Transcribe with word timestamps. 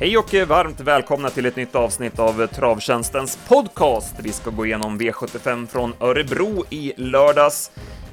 Hej 0.00 0.18
och 0.18 0.34
varmt 0.34 0.80
välkomna 0.80 1.30
till 1.30 1.46
ett 1.46 1.56
nytt 1.56 1.74
avsnitt 1.74 2.18
av 2.18 2.46
Travtjänstens 2.46 3.38
podcast. 3.48 4.14
Vi 4.22 4.32
ska 4.32 4.50
gå 4.50 4.66
igenom 4.66 5.00
V75 5.00 5.66
från 5.66 5.94
Örebro 6.00 6.64
i 6.70 6.92
lördags. 6.96 7.70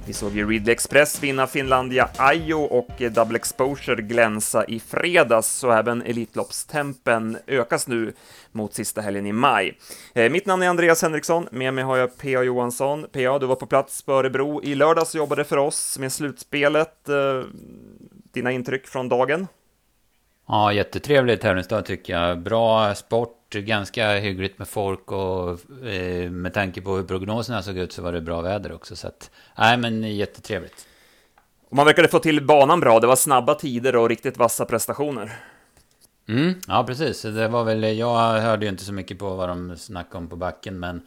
Vi 0.07 0.13
såg 0.13 0.31
ju 0.35 0.49
Ridley 0.49 0.73
Express 0.73 1.23
vinna 1.23 1.47
Finlandia 1.47 2.09
Ajo 2.17 2.61
och 2.61 3.11
Double 3.11 3.35
Exposure 3.35 4.01
glänsa 4.01 4.65
i 4.65 4.79
fredags, 4.79 5.47
så 5.47 5.71
även 5.71 6.01
Elitloppstempen 6.01 7.37
ökas 7.47 7.87
nu 7.87 8.13
mot 8.51 8.73
sista 8.73 9.01
helgen 9.01 9.25
i 9.25 9.31
maj. 9.31 9.79
Eh, 10.13 10.31
mitt 10.31 10.45
namn 10.45 10.63
är 10.63 10.69
Andreas 10.69 11.01
Henriksson, 11.01 11.47
med 11.51 11.73
mig 11.73 11.83
har 11.83 11.97
jag 11.97 12.17
P.A. 12.17 12.43
Johansson. 12.43 13.05
P.A. 13.11 13.39
du 13.39 13.45
var 13.45 13.55
på 13.55 13.65
plats 13.65 14.01
på 14.01 14.13
Örebro 14.13 14.63
i 14.63 14.75
lördags 14.75 15.15
och 15.15 15.19
jobbade 15.19 15.43
för 15.43 15.57
oss 15.57 15.99
med 15.99 16.11
slutspelet. 16.11 17.09
Eh, 17.09 17.43
dina 18.33 18.51
intryck 18.51 18.87
från 18.87 19.09
dagen? 19.09 19.47
Ja, 20.47 20.73
jättetrevlig 20.73 21.41
tävlingsdag 21.41 21.81
tycker 21.81 22.13
jag. 22.13 22.39
Bra 22.39 22.95
sport, 22.95 23.53
ganska 23.53 24.13
hyggligt 24.13 24.59
med 24.59 24.67
folk 24.67 25.11
och 25.11 25.49
eh, 25.87 26.31
med 26.31 26.53
tanke 26.53 26.81
på 26.81 26.95
hur 26.95 27.03
prognoserna 27.03 27.61
såg 27.61 27.77
ut 27.77 27.93
så 27.93 28.01
var 28.01 28.11
det 28.11 28.21
bra 28.21 28.41
väder 28.41 28.71
också. 28.71 28.95
Så 28.95 29.07
att, 29.07 29.31
nej 29.57 29.77
men 29.77 30.15
jättetrevligt. 30.15 30.87
Och 31.69 31.75
man 31.75 31.85
verkade 31.85 32.07
få 32.07 32.19
till 32.19 32.45
banan 32.45 32.79
bra, 32.79 32.99
det 32.99 33.07
var 33.07 33.15
snabba 33.15 33.55
tider 33.55 33.95
och 33.95 34.09
riktigt 34.09 34.37
vassa 34.37 34.65
prestationer. 34.65 35.31
Mm, 36.27 36.53
ja, 36.67 36.83
precis. 36.83 37.21
Det 37.21 37.47
var 37.47 37.63
väl, 37.63 37.97
jag 37.97 38.41
hörde 38.41 38.65
ju 38.65 38.71
inte 38.71 38.83
så 38.83 38.93
mycket 38.93 39.19
på 39.19 39.35
vad 39.35 39.49
de 39.49 39.77
snackade 39.77 40.17
om 40.17 40.27
på 40.27 40.35
backen, 40.35 40.79
men, 40.79 41.01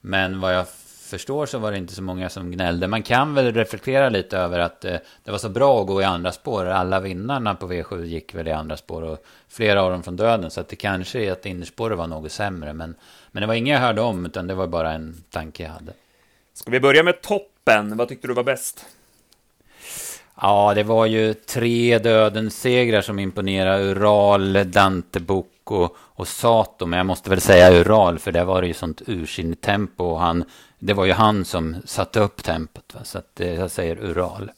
men 0.00 0.40
vad 0.40 0.54
jag 0.54 0.66
förstår 1.14 1.46
så 1.46 1.58
var 1.58 1.72
det 1.72 1.78
inte 1.78 1.94
så 1.94 2.02
många 2.02 2.28
som 2.28 2.50
gnällde. 2.50 2.88
Man 2.88 3.02
kan 3.02 3.34
väl 3.34 3.54
reflektera 3.54 4.08
lite 4.08 4.38
över 4.38 4.58
att 4.58 4.84
eh, 4.84 4.96
det 5.24 5.30
var 5.30 5.38
så 5.38 5.48
bra 5.48 5.80
att 5.80 5.86
gå 5.86 6.02
i 6.02 6.04
andra 6.04 6.32
spår. 6.32 6.66
Alla 6.66 7.00
vinnarna 7.00 7.54
på 7.54 7.72
V7 7.72 8.04
gick 8.04 8.34
väl 8.34 8.48
i 8.48 8.52
andra 8.52 8.76
spår 8.76 9.02
och 9.02 9.24
flera 9.48 9.82
av 9.82 9.90
dem 9.90 10.02
från 10.02 10.16
döden. 10.16 10.50
Så 10.50 10.60
att 10.60 10.68
det 10.68 10.76
kanske 10.76 11.20
är 11.20 11.32
att 11.32 11.46
innerspåret 11.46 11.98
var 11.98 12.06
något 12.06 12.32
sämre. 12.32 12.72
Men, 12.72 12.94
men 13.32 13.40
det 13.40 13.46
var 13.46 13.54
inget 13.54 13.72
jag 13.72 13.80
hörde 13.80 14.00
om, 14.00 14.26
utan 14.26 14.46
det 14.46 14.54
var 14.54 14.66
bara 14.66 14.92
en 14.92 15.24
tanke 15.30 15.62
jag 15.62 15.70
hade. 15.70 15.92
Ska 16.54 16.70
vi 16.70 16.80
börja 16.80 17.02
med 17.02 17.22
toppen? 17.22 17.96
Vad 17.96 18.08
tyckte 18.08 18.28
du 18.28 18.34
var 18.34 18.44
bäst? 18.44 18.86
Ja, 20.40 20.72
det 20.74 20.82
var 20.82 21.06
ju 21.06 21.34
tre 21.34 21.98
dödens 21.98 22.60
segrar 22.60 23.00
som 23.00 23.18
imponerade. 23.18 23.84
Ural, 23.84 24.70
Dante 24.70 25.20
Bocco 25.20 25.88
och 26.14 26.28
Sato. 26.28 26.86
Men 26.86 26.96
jag 26.96 27.06
måste 27.06 27.30
väl 27.30 27.40
säga 27.40 27.80
Ural, 27.80 28.18
för 28.18 28.32
där 28.32 28.44
var 28.44 28.60
det 28.60 28.66
ju 28.66 28.74
sånt 28.74 29.02
ursinnigt 29.06 29.62
tempo. 29.62 30.04
Och 30.04 30.20
han, 30.20 30.44
det 30.78 30.92
var 30.92 31.04
ju 31.04 31.12
han 31.12 31.44
som 31.44 31.76
satte 31.84 32.20
upp 32.20 32.42
tempot. 32.42 32.94
Va? 32.94 33.04
Så 33.04 33.18
att, 33.18 33.40
eh, 33.40 33.54
jag 33.54 33.70
säger 33.70 34.04
Ural. 34.04 34.50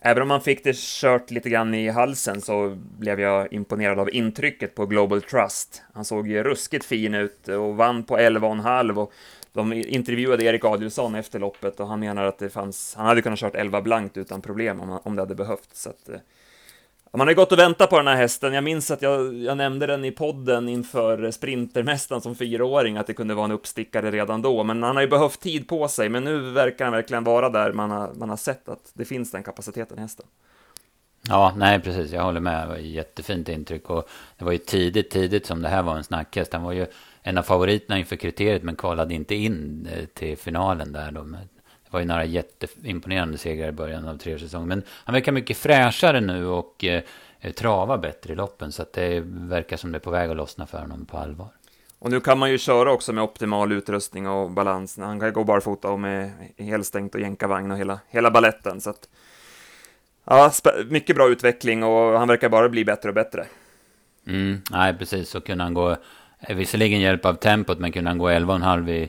Även 0.00 0.22
om 0.22 0.28
man 0.28 0.40
fick 0.40 0.64
det 0.64 0.76
kört 0.76 1.30
lite 1.30 1.50
grann 1.50 1.74
i 1.74 1.88
halsen 1.88 2.40
så 2.40 2.76
blev 2.98 3.20
jag 3.20 3.52
imponerad 3.52 3.98
av 3.98 4.14
intrycket 4.14 4.74
på 4.74 4.86
Global 4.86 5.22
Trust. 5.22 5.82
Han 5.94 6.04
såg 6.04 6.28
ju 6.28 6.42
ruskigt 6.42 6.84
fin 6.84 7.14
ut 7.14 7.48
och 7.48 7.76
vann 7.76 8.04
på 8.04 8.18
11,5 8.18 8.96
och 8.98 9.12
de 9.52 9.72
intervjuade 9.72 10.44
Erik 10.44 10.64
Adielsson 10.64 11.14
efter 11.14 11.38
loppet 11.38 11.80
och 11.80 11.88
han 11.88 12.00
menar 12.00 12.24
att 12.24 12.38
det 12.38 12.50
fanns, 12.50 12.94
han 12.94 13.06
hade 13.06 13.22
kunnat 13.22 13.38
kört 13.38 13.54
11 13.54 13.82
blankt 13.82 14.16
utan 14.16 14.42
problem 14.42 14.80
om, 14.80 15.00
om 15.02 15.16
det 15.16 15.22
hade 15.22 15.34
behövts. 15.34 15.82
Så 15.82 15.90
att, 15.90 16.08
eh, 16.08 16.20
man 17.12 17.20
har 17.20 17.28
ju 17.28 17.34
gått 17.34 17.52
och 17.52 17.58
väntat 17.58 17.90
på 17.90 17.96
den 17.96 18.06
här 18.06 18.16
hästen. 18.16 18.52
Jag 18.52 18.64
minns 18.64 18.90
att 18.90 19.02
jag, 19.02 19.34
jag 19.34 19.56
nämnde 19.56 19.86
den 19.86 20.04
i 20.04 20.10
podden 20.10 20.68
inför 20.68 21.30
Sprintermästaren 21.30 22.22
som 22.22 22.34
fyraåring, 22.34 22.96
att 22.96 23.06
det 23.06 23.14
kunde 23.14 23.34
vara 23.34 23.44
en 23.44 23.52
uppstickare 23.52 24.10
redan 24.10 24.42
då, 24.42 24.64
men 24.64 24.82
han 24.82 24.96
har 24.96 25.02
ju 25.02 25.08
behövt 25.08 25.40
tid 25.40 25.68
på 25.68 25.88
sig, 25.88 26.08
men 26.08 26.24
nu 26.24 26.40
verkar 26.50 26.84
han 26.84 26.94
verkligen 26.94 27.24
vara 27.24 27.48
där 27.48 27.72
man 27.72 27.90
har, 27.90 28.14
man 28.14 28.30
har 28.30 28.36
sett 28.36 28.68
att 28.68 28.90
det 28.94 29.04
finns 29.04 29.30
den 29.30 29.42
kapaciteten 29.42 29.98
i 29.98 30.00
hästen. 30.00 30.26
Ja, 31.28 31.52
nej 31.56 31.80
precis, 31.80 32.12
jag 32.12 32.22
håller 32.22 32.40
med. 32.40 32.62
Det 32.62 32.68
var 32.68 32.76
ett 32.76 32.84
jättefint 32.84 33.48
intryck 33.48 33.90
och 33.90 34.08
det 34.38 34.44
var 34.44 34.52
ju 34.52 34.58
tidigt, 34.58 35.10
tidigt 35.10 35.46
som 35.46 35.62
det 35.62 35.68
här 35.68 35.82
var 35.82 35.96
en 35.96 36.04
snackhäst. 36.04 36.52
Han 36.52 36.62
var 36.62 36.72
ju 36.72 36.86
en 37.22 37.38
av 37.38 37.42
favoriterna 37.42 37.98
inför 37.98 38.16
kriteriet 38.16 38.62
men 38.62 38.76
kvalade 38.76 39.14
inte 39.14 39.34
in 39.34 39.88
eh, 39.92 40.04
till 40.04 40.38
finalen 40.38 40.92
där. 40.92 41.10
Då. 41.12 41.26
Det 41.88 41.92
var 41.92 42.00
ju 42.00 42.06
några 42.06 42.24
jätteimponerande 42.24 43.38
segrar 43.38 43.68
i 43.68 43.72
början 43.72 44.08
av 44.08 44.16
treårssäsongen. 44.16 44.68
Men 44.68 44.82
han 44.88 45.12
verkar 45.12 45.32
mycket 45.32 45.56
fräschare 45.56 46.20
nu 46.20 46.46
och 46.46 46.84
eh, 46.84 47.02
trava 47.56 47.98
bättre 47.98 48.32
i 48.32 48.36
loppen. 48.36 48.72
Så 48.72 48.82
att 48.82 48.92
det 48.92 49.22
verkar 49.24 49.76
som 49.76 49.92
det 49.92 49.98
är 49.98 50.00
på 50.00 50.10
väg 50.10 50.30
att 50.30 50.36
lossna 50.36 50.66
för 50.66 50.78
honom 50.78 51.06
på 51.06 51.18
allvar. 51.18 51.48
Och 51.98 52.10
nu 52.10 52.20
kan 52.20 52.38
man 52.38 52.50
ju 52.50 52.58
köra 52.58 52.92
också 52.92 53.12
med 53.12 53.24
optimal 53.24 53.72
utrustning 53.72 54.28
och 54.28 54.50
balans. 54.50 54.98
Han 54.98 55.18
kan 55.18 55.28
ju 55.28 55.32
gå 55.32 55.44
barfota 55.44 55.90
och 55.90 56.00
med 56.00 56.32
helstängt 56.58 57.14
och 57.14 57.20
jänkarvagn 57.20 57.70
och 57.70 57.78
hela, 57.78 58.00
hela 58.08 58.30
balletten. 58.30 58.80
Så 58.80 58.90
att, 58.90 59.08
ja, 60.24 60.52
mycket 60.88 61.16
bra 61.16 61.28
utveckling 61.28 61.82
och 61.84 62.18
han 62.18 62.28
verkar 62.28 62.48
bara 62.48 62.68
bli 62.68 62.84
bättre 62.84 63.08
och 63.08 63.14
bättre. 63.14 63.46
Mm, 64.26 64.62
nej, 64.70 64.94
precis. 64.94 65.30
Så 65.30 65.40
kunde 65.40 65.64
han 65.64 65.74
gå 65.74 65.96
visserligen 66.48 67.00
hjälp 67.00 67.24
av 67.24 67.34
tempot, 67.34 67.78
men 67.78 67.92
kunde 67.92 68.10
han 68.10 68.18
gå 68.18 68.30
11,5 68.30 68.90
i, 68.90 69.08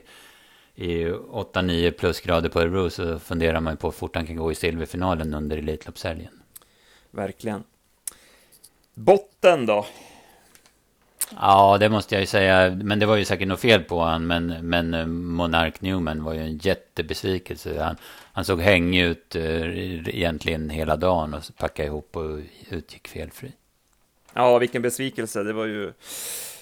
i 0.80 1.06
8-9 1.06 1.90
plusgrader 1.90 2.48
på 2.48 2.60
Örebro 2.60 2.90
så 2.90 3.18
funderar 3.18 3.60
man 3.60 3.76
på 3.76 3.86
hur 3.86 3.92
fort 3.92 4.16
han 4.16 4.26
kan 4.26 4.36
gå 4.36 4.52
i 4.52 4.54
silverfinalen 4.54 5.34
under 5.34 5.56
Elitloppshelgen. 5.56 6.32
Verkligen. 7.10 7.64
Botten 8.94 9.66
då? 9.66 9.86
Ja, 11.40 11.78
det 11.80 11.88
måste 11.88 12.14
jag 12.14 12.20
ju 12.20 12.26
säga. 12.26 12.70
Men 12.70 12.98
det 12.98 13.06
var 13.06 13.16
ju 13.16 13.24
säkert 13.24 13.48
något 13.48 13.60
fel 13.60 13.84
på 13.84 13.98
honom. 13.98 14.26
Men, 14.26 14.46
men 14.46 14.94
eh, 14.94 15.06
Monark 15.06 15.80
Newman 15.80 16.24
var 16.24 16.32
ju 16.32 16.40
en 16.40 16.58
jättebesvikelse. 16.58 17.82
Han, 17.82 17.96
han 18.32 18.44
såg 18.44 18.60
hängig 18.60 19.02
ut 19.02 19.36
uh, 19.36 20.08
egentligen 20.08 20.70
hela 20.70 20.96
dagen 20.96 21.34
och 21.34 21.42
packade 21.56 21.86
ihop 21.86 22.16
och 22.16 22.38
utgick 22.70 23.08
felfri. 23.08 23.52
Ja, 24.32 24.58
vilken 24.58 24.82
besvikelse. 24.82 25.42
Det 25.42 25.52
var 25.52 25.66
ju 25.66 25.92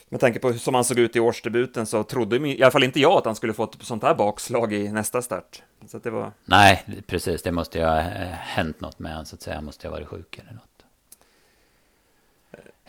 med 0.09 0.21
tanke 0.21 0.39
på 0.39 0.51
hur 0.51 0.59
som 0.59 0.75
han 0.75 0.85
såg 0.85 0.99
ut 0.99 1.17
i 1.17 1.21
årsdebuten 1.21 1.87
så 1.87 2.03
trodde 2.03 2.37
i 2.37 2.63
alla 2.63 2.71
fall 2.71 2.85
inte 2.85 3.01
jag 3.01 3.13
att 3.13 3.25
han 3.25 3.37
skulle 3.37 3.53
få 3.53 3.65
ett 3.65 3.77
sånt 3.81 4.03
här 4.03 4.15
bakslag 4.15 4.73
i 4.73 4.93
nästa 4.93 5.23
start. 5.23 5.63
Så 5.87 5.99
det 5.99 6.11
var... 6.11 6.33
Nej, 6.45 6.85
precis. 7.07 7.43
Det 7.43 7.53
måste 7.53 7.79
ju 7.79 7.85
ha 7.85 8.01
hänt 8.01 8.81
något 8.81 8.99
med 8.99 9.13
honom, 9.13 9.27
så 9.27 9.35
att 9.35 9.43
säga. 9.43 9.57
Han 9.57 9.65
måste 9.65 9.89
ha 9.89 9.93
varit 9.93 10.09
sjuk 10.09 10.39
eller 10.39 10.53
något. 10.53 10.79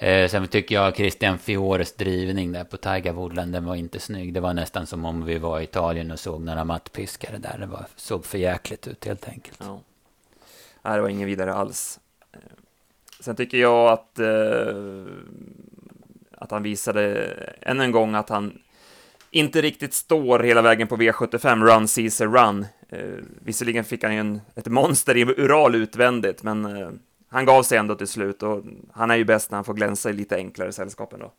Eh, 0.01 0.29
sen 0.29 0.47
tycker 0.47 0.75
jag 0.75 0.95
Christian 0.95 1.39
Fiores 1.39 1.95
drivning 1.95 2.51
där 2.51 2.63
på 2.63 2.77
Tiger 2.77 3.11
Woodland, 3.11 3.53
den 3.53 3.65
var 3.65 3.75
inte 3.75 3.99
snygg. 3.99 4.33
Det 4.33 4.39
var 4.39 4.53
nästan 4.53 4.87
som 4.87 5.05
om 5.05 5.25
vi 5.25 5.37
var 5.37 5.59
i 5.59 5.63
Italien 5.63 6.11
och 6.11 6.19
såg 6.19 6.41
några 6.41 6.65
mattpiskare 6.65 7.37
där. 7.37 7.57
Det 7.59 7.65
var, 7.65 7.85
såg 7.95 8.25
för 8.25 8.37
jäkligt 8.37 8.87
ut 8.87 9.05
helt 9.05 9.27
enkelt. 9.27 9.57
Ja. 9.59 9.79
Nej, 10.81 10.95
det 10.95 11.01
var 11.01 11.09
ingen 11.09 11.27
vidare 11.27 11.53
alls. 11.53 11.99
Eh, 12.31 12.39
sen 13.19 13.35
tycker 13.35 13.57
jag 13.57 13.87
att 13.91 14.19
eh, 14.19 15.05
att 16.39 16.51
han 16.51 16.63
visade 16.63 17.33
än 17.61 17.79
en 17.79 17.91
gång 17.91 18.15
att 18.15 18.29
han 18.29 18.59
inte 19.31 19.61
riktigt 19.61 19.93
står 19.93 20.39
hela 20.39 20.61
vägen 20.61 20.87
på 20.87 20.97
V75, 20.97 21.63
Run 21.65 21.87
Caesar 21.87 22.27
Run. 22.27 22.65
Eh, 22.89 22.99
visserligen 23.41 23.83
fick 23.83 24.03
han 24.03 24.13
ju 24.13 24.19
en, 24.19 24.41
ett 24.55 24.67
monster 24.67 25.17
i 25.17 25.21
Ural 25.23 25.75
utvändigt, 25.75 26.43
men 26.43 26.65
eh, 26.65 26.89
han 27.29 27.45
gav 27.45 27.63
sig 27.63 27.77
ändå 27.77 27.95
till 27.95 28.07
slut 28.07 28.43
och 28.43 28.63
han 28.93 29.11
är 29.11 29.15
ju 29.15 29.25
bäst 29.25 29.51
när 29.51 29.57
han 29.57 29.65
får 29.65 29.73
glänsa 29.73 30.09
i 30.09 30.13
lite 30.13 30.35
enklare 30.35 30.71
sällskap 30.71 31.13
ändå. 31.13 31.31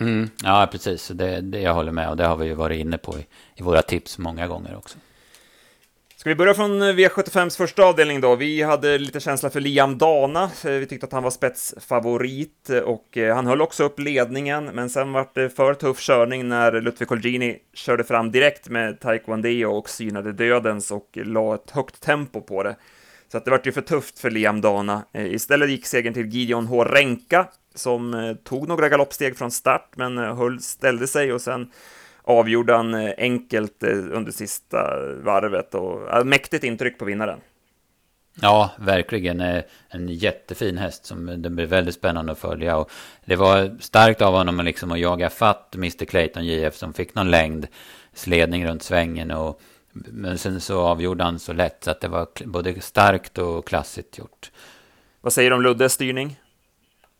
Mm, 0.00 0.30
ja, 0.42 0.68
precis. 0.72 1.08
Det, 1.08 1.40
det 1.40 1.60
jag 1.60 1.74
håller 1.74 1.92
med 1.92 2.10
och 2.10 2.16
det 2.16 2.24
har 2.26 2.36
vi 2.36 2.46
ju 2.46 2.54
varit 2.54 2.80
inne 2.80 2.98
på 2.98 3.18
i, 3.18 3.26
i 3.54 3.62
våra 3.62 3.82
tips 3.82 4.18
många 4.18 4.46
gånger 4.46 4.76
också. 4.76 4.98
Ska 6.26 6.30
vi 6.30 6.34
börja 6.34 6.54
från 6.54 6.82
eh, 6.82 6.94
V75s 6.94 7.56
första 7.56 7.84
avdelning 7.84 8.20
då? 8.20 8.36
Vi 8.36 8.62
hade 8.62 8.98
lite 8.98 9.20
känsla 9.20 9.50
för 9.50 9.60
Liam 9.60 9.98
Dana. 9.98 10.42
Eh, 10.64 10.70
vi 10.70 10.86
tyckte 10.86 11.06
att 11.06 11.12
han 11.12 11.22
var 11.22 11.30
spetsfavorit 11.30 12.70
eh, 12.70 12.78
och 12.78 13.18
han 13.34 13.46
höll 13.46 13.62
också 13.62 13.84
upp 13.84 14.00
ledningen, 14.00 14.64
men 14.64 14.90
sen 14.90 15.12
var 15.12 15.28
det 15.34 15.50
för 15.50 15.74
tuff 15.74 16.00
körning 16.00 16.48
när 16.48 16.80
Ludvig 16.80 17.08
Colgjini 17.08 17.58
körde 17.74 18.04
fram 18.04 18.32
direkt 18.32 18.68
med 18.68 19.00
Taekwondo 19.00 19.66
och 19.66 19.88
synade 19.88 20.32
dödens 20.32 20.90
och 20.90 21.08
la 21.14 21.54
ett 21.54 21.70
högt 21.70 22.00
tempo 22.00 22.40
på 22.40 22.62
det. 22.62 22.76
Så 23.32 23.36
att 23.36 23.44
det 23.44 23.50
var 23.50 23.60
ju 23.64 23.72
för 23.72 23.80
tufft 23.80 24.18
för 24.18 24.30
Liam 24.30 24.60
Dana. 24.60 25.02
Istället 25.12 25.70
gick 25.70 25.86
segern 25.86 26.14
till 26.14 26.26
Gideon 26.26 26.66
H. 26.66 26.84
Renka 26.84 27.46
som 27.74 28.36
tog 28.44 28.68
några 28.68 28.88
galoppsteg 28.88 29.38
från 29.38 29.50
start, 29.50 29.90
men 29.96 30.18
höll, 30.18 30.60
ställde 30.60 31.06
sig 31.06 31.32
och 31.32 31.40
sen 31.40 31.70
avgjorde 32.26 32.72
han 32.74 32.94
eh, 32.94 33.12
enkelt 33.18 33.82
eh, 33.82 33.90
under 33.90 34.32
sista 34.32 34.78
varvet 35.22 35.74
och 35.74 36.26
mäktigt 36.26 36.64
intryck 36.64 36.98
på 36.98 37.04
vinnaren. 37.04 37.40
Ja, 38.40 38.70
verkligen. 38.78 39.40
Eh, 39.40 39.62
en 39.88 40.08
jättefin 40.08 40.78
häst 40.78 41.06
som 41.06 41.42
det 41.42 41.50
blir 41.50 41.66
väldigt 41.66 41.94
spännande 41.94 42.32
att 42.32 42.38
följa. 42.38 42.76
Och 42.76 42.90
det 43.24 43.36
var 43.36 43.76
starkt 43.80 44.22
av 44.22 44.34
honom 44.34 44.60
liksom 44.64 44.92
att 44.92 44.98
jaga 44.98 45.30
fatt 45.30 45.74
Mr 45.74 46.04
Clayton 46.04 46.46
JF 46.46 46.76
som 46.76 46.92
fick 46.92 47.14
någon 47.14 47.30
längd 47.30 47.66
sledning 48.12 48.66
runt 48.66 48.82
svängen. 48.82 49.30
Och, 49.30 49.60
men 49.92 50.38
sen 50.38 50.60
så 50.60 50.80
avgjorde 50.80 51.24
han 51.24 51.38
så 51.38 51.52
lätt 51.52 51.84
så 51.84 51.90
att 51.90 52.00
det 52.00 52.08
var 52.08 52.28
både 52.44 52.80
starkt 52.80 53.38
och 53.38 53.66
klassigt 53.66 54.18
gjort. 54.18 54.50
Vad 55.20 55.32
säger 55.32 55.50
du 55.50 55.56
om 55.56 55.62
Luddes 55.62 55.92
styrning? 55.92 56.36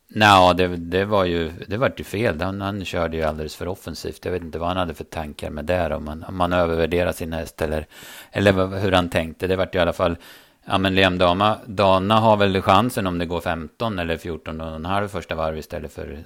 Nej, 0.08 0.54
det, 0.54 0.66
det 0.76 1.04
var 1.04 1.24
ju 1.24 1.52
det 1.66 1.76
var 1.76 1.92
ju 1.96 2.04
fel. 2.04 2.40
Han, 2.40 2.60
han 2.60 2.84
körde 2.84 3.16
ju 3.16 3.22
alldeles 3.22 3.56
för 3.56 3.68
offensivt. 3.68 4.24
Jag 4.24 4.32
vet 4.32 4.42
inte 4.42 4.58
vad 4.58 4.68
han 4.68 4.76
hade 4.76 4.94
för 4.94 5.04
tankar 5.04 5.50
med 5.50 5.64
det. 5.64 5.94
Om 5.94 6.04
man, 6.04 6.24
om 6.24 6.36
man 6.36 6.52
övervärderar 6.52 7.12
sin 7.12 7.32
häst 7.32 7.62
eller, 7.62 7.86
eller 8.30 8.78
hur 8.80 8.92
han 8.92 9.08
tänkte. 9.08 9.46
Det 9.46 9.56
vart 9.56 9.74
ju 9.74 9.78
i 9.78 9.82
alla 9.82 9.92
fall... 9.92 10.16
Ja, 10.68 10.78
men 10.78 10.94
Liam 10.94 11.18
Dama, 11.18 11.58
Dana 11.66 12.20
har 12.20 12.36
väl 12.36 12.62
chansen 12.62 13.06
om 13.06 13.18
det 13.18 13.26
går 13.26 13.40
15 13.40 13.98
eller 13.98 14.16
14 14.16 14.60
och 14.60 14.76
en 14.76 14.84
halv 14.84 15.08
första 15.08 15.34
varv 15.34 15.58
istället 15.58 15.92
för 15.92 16.24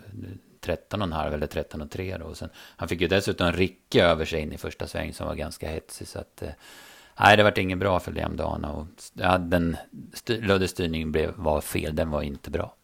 13,5 0.64 1.34
eller 1.34 1.46
13,3 1.46 2.18
då. 2.18 2.24
Och 2.24 2.36
sen, 2.36 2.48
han 2.76 2.88
fick 2.88 3.00
ju 3.00 3.08
dessutom 3.08 3.52
Ricke 3.52 4.04
över 4.04 4.24
sig 4.24 4.40
in 4.40 4.52
i 4.52 4.58
första 4.58 4.86
sväng 4.86 5.14
som 5.14 5.26
var 5.26 5.34
ganska 5.34 5.70
hetsig. 5.70 6.08
Så 6.08 6.18
att, 6.18 6.42
eh, 6.42 6.48
nej, 7.20 7.36
det 7.36 7.42
vart 7.42 7.58
inget 7.58 7.78
bra 7.78 8.00
för 8.00 8.12
Liam 8.12 8.36
Dana. 8.36 8.72
Och 8.72 8.86
ja, 9.12 9.38
den 9.38 9.76
Luddes 10.26 10.70
styrning 10.70 11.12
blev, 11.12 11.34
var 11.36 11.60
fel, 11.60 11.96
den 11.96 12.10
var 12.10 12.22
inte 12.22 12.50
bra. 12.50 12.74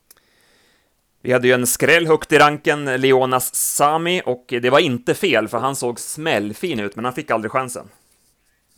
Vi 1.26 1.32
hade 1.32 1.48
ju 1.48 1.54
en 1.54 1.66
skräll 1.66 2.06
högt 2.06 2.32
i 2.32 2.38
ranken, 2.38 2.84
Leonas 2.84 3.54
Sami, 3.54 4.22
och 4.26 4.44
det 4.48 4.70
var 4.70 4.78
inte 4.78 5.14
fel, 5.14 5.48
för 5.48 5.58
han 5.58 5.76
såg 5.76 6.00
smällfin 6.00 6.80
ut, 6.80 6.96
men 6.96 7.04
han 7.04 7.14
fick 7.14 7.30
aldrig 7.30 7.52
chansen. 7.52 7.88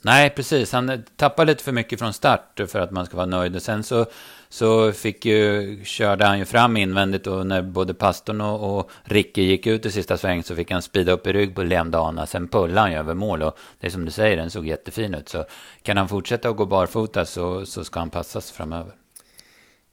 Nej, 0.02 0.30
precis. 0.30 0.72
Han 0.72 1.04
tappade 1.16 1.52
lite 1.52 1.64
för 1.64 1.72
mycket 1.72 1.98
från 1.98 2.12
start 2.12 2.60
för 2.68 2.78
att 2.78 2.90
man 2.90 3.06
ska 3.06 3.16
vara 3.16 3.26
nöjd. 3.26 3.56
Och 3.56 3.62
sen 3.62 3.82
så, 3.82 4.06
så 4.48 4.92
fick 4.92 5.24
ju, 5.24 5.84
körde 5.84 6.24
han 6.26 6.38
ju 6.38 6.44
fram 6.44 6.76
invändigt 6.76 7.26
och 7.26 7.46
när 7.46 7.62
både 7.62 7.94
pastorn 7.94 8.40
och, 8.40 8.78
och 8.78 8.90
Ricke 9.02 9.42
gick 9.42 9.66
ut 9.66 9.86
i 9.86 9.90
sista 9.90 10.16
sväng 10.16 10.42
så 10.42 10.56
fick 10.56 10.70
han 10.70 10.82
speeda 10.82 11.12
upp 11.12 11.26
i 11.26 11.32
rygg 11.32 11.54
på 11.54 11.62
Lemdana. 11.62 12.26
Sen 12.26 12.48
pullade 12.48 12.80
han 12.80 12.92
ju 12.92 12.98
över 12.98 13.14
mål 13.14 13.42
och 13.42 13.58
det 13.80 13.86
är 13.86 13.90
som 13.90 14.04
du 14.04 14.10
säger, 14.10 14.36
den 14.36 14.50
såg 14.50 14.66
jättefin 14.66 15.14
ut. 15.14 15.28
Så 15.28 15.44
kan 15.82 15.96
han 15.96 16.08
fortsätta 16.08 16.48
att 16.48 16.56
gå 16.56 16.66
barfota 16.66 17.24
så, 17.24 17.66
så 17.66 17.84
ska 17.84 18.00
han 18.00 18.10
passas 18.10 18.50
framöver. 18.50 18.92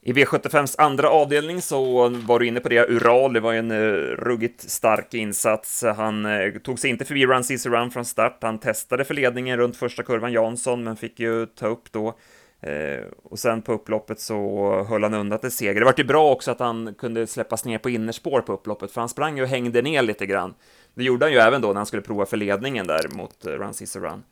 I 0.08 0.14
V75s 0.14 0.76
andra 0.78 1.10
avdelning 1.10 1.62
så 1.62 2.10
var 2.10 2.40
du 2.40 2.48
inne 2.48 2.60
på 2.60 2.70
det, 2.70 2.90
Ural, 2.90 3.34
det 3.34 3.40
var 3.40 3.54
en 3.54 3.72
uh, 3.72 4.16
ruggigt 4.16 4.70
stark 4.70 5.14
insats. 5.14 5.84
Han 5.98 6.26
uh, 6.26 6.58
tog 6.60 6.80
sig 6.80 6.90
inte 6.90 7.06
förbi 7.06 7.26
Run 7.26 7.44
Caesar 7.44 7.70
Run 7.70 7.92
från 7.92 8.06
start, 8.06 8.38
han 8.42 8.60
testade 8.60 9.06
för 9.06 9.14
ledningen 9.14 9.58
runt 9.58 9.78
första 9.78 10.04
kurvan 10.04 10.32
Jansson, 10.32 10.84
men 10.84 10.96
fick 10.96 11.20
ju 11.20 11.46
ta 11.46 11.68
upp 11.68 11.92
då. 11.92 12.08
Uh, 12.08 13.06
och 13.24 13.40
sen 13.40 13.62
på 13.62 13.74
upploppet 13.74 14.20
så 14.20 14.84
höll 14.90 15.04
han 15.04 15.14
undan 15.14 15.40
till 15.40 15.52
seger. 15.52 15.80
Det 15.80 15.86
var 15.86 15.94
ju 15.98 16.04
bra 16.04 16.32
också 16.32 16.52
att 16.52 16.60
han 16.60 16.94
kunde 16.94 17.28
släppas 17.28 17.66
ner 17.66 17.78
på 17.78 17.90
innerspår 17.90 18.42
på 18.42 18.54
upploppet, 18.54 18.92
för 18.92 19.02
han 19.02 19.10
sprang 19.10 19.38
ju 19.38 19.44
och 19.44 19.50
hängde 19.50 19.82
ner 19.82 20.02
lite 20.02 20.26
grann. 20.26 20.54
Det 20.94 21.04
gjorde 21.04 21.26
han 21.26 21.34
ju 21.34 21.40
även 21.40 21.62
då 21.62 21.68
när 21.68 21.76
han 21.76 21.86
skulle 21.86 22.02
prova 22.02 22.26
för 22.26 22.38
ledningen 22.38 22.88
där 22.88 23.08
mot 23.16 23.46
Run 23.46 23.74
Caesar 23.74 24.00
Run. 24.00 24.24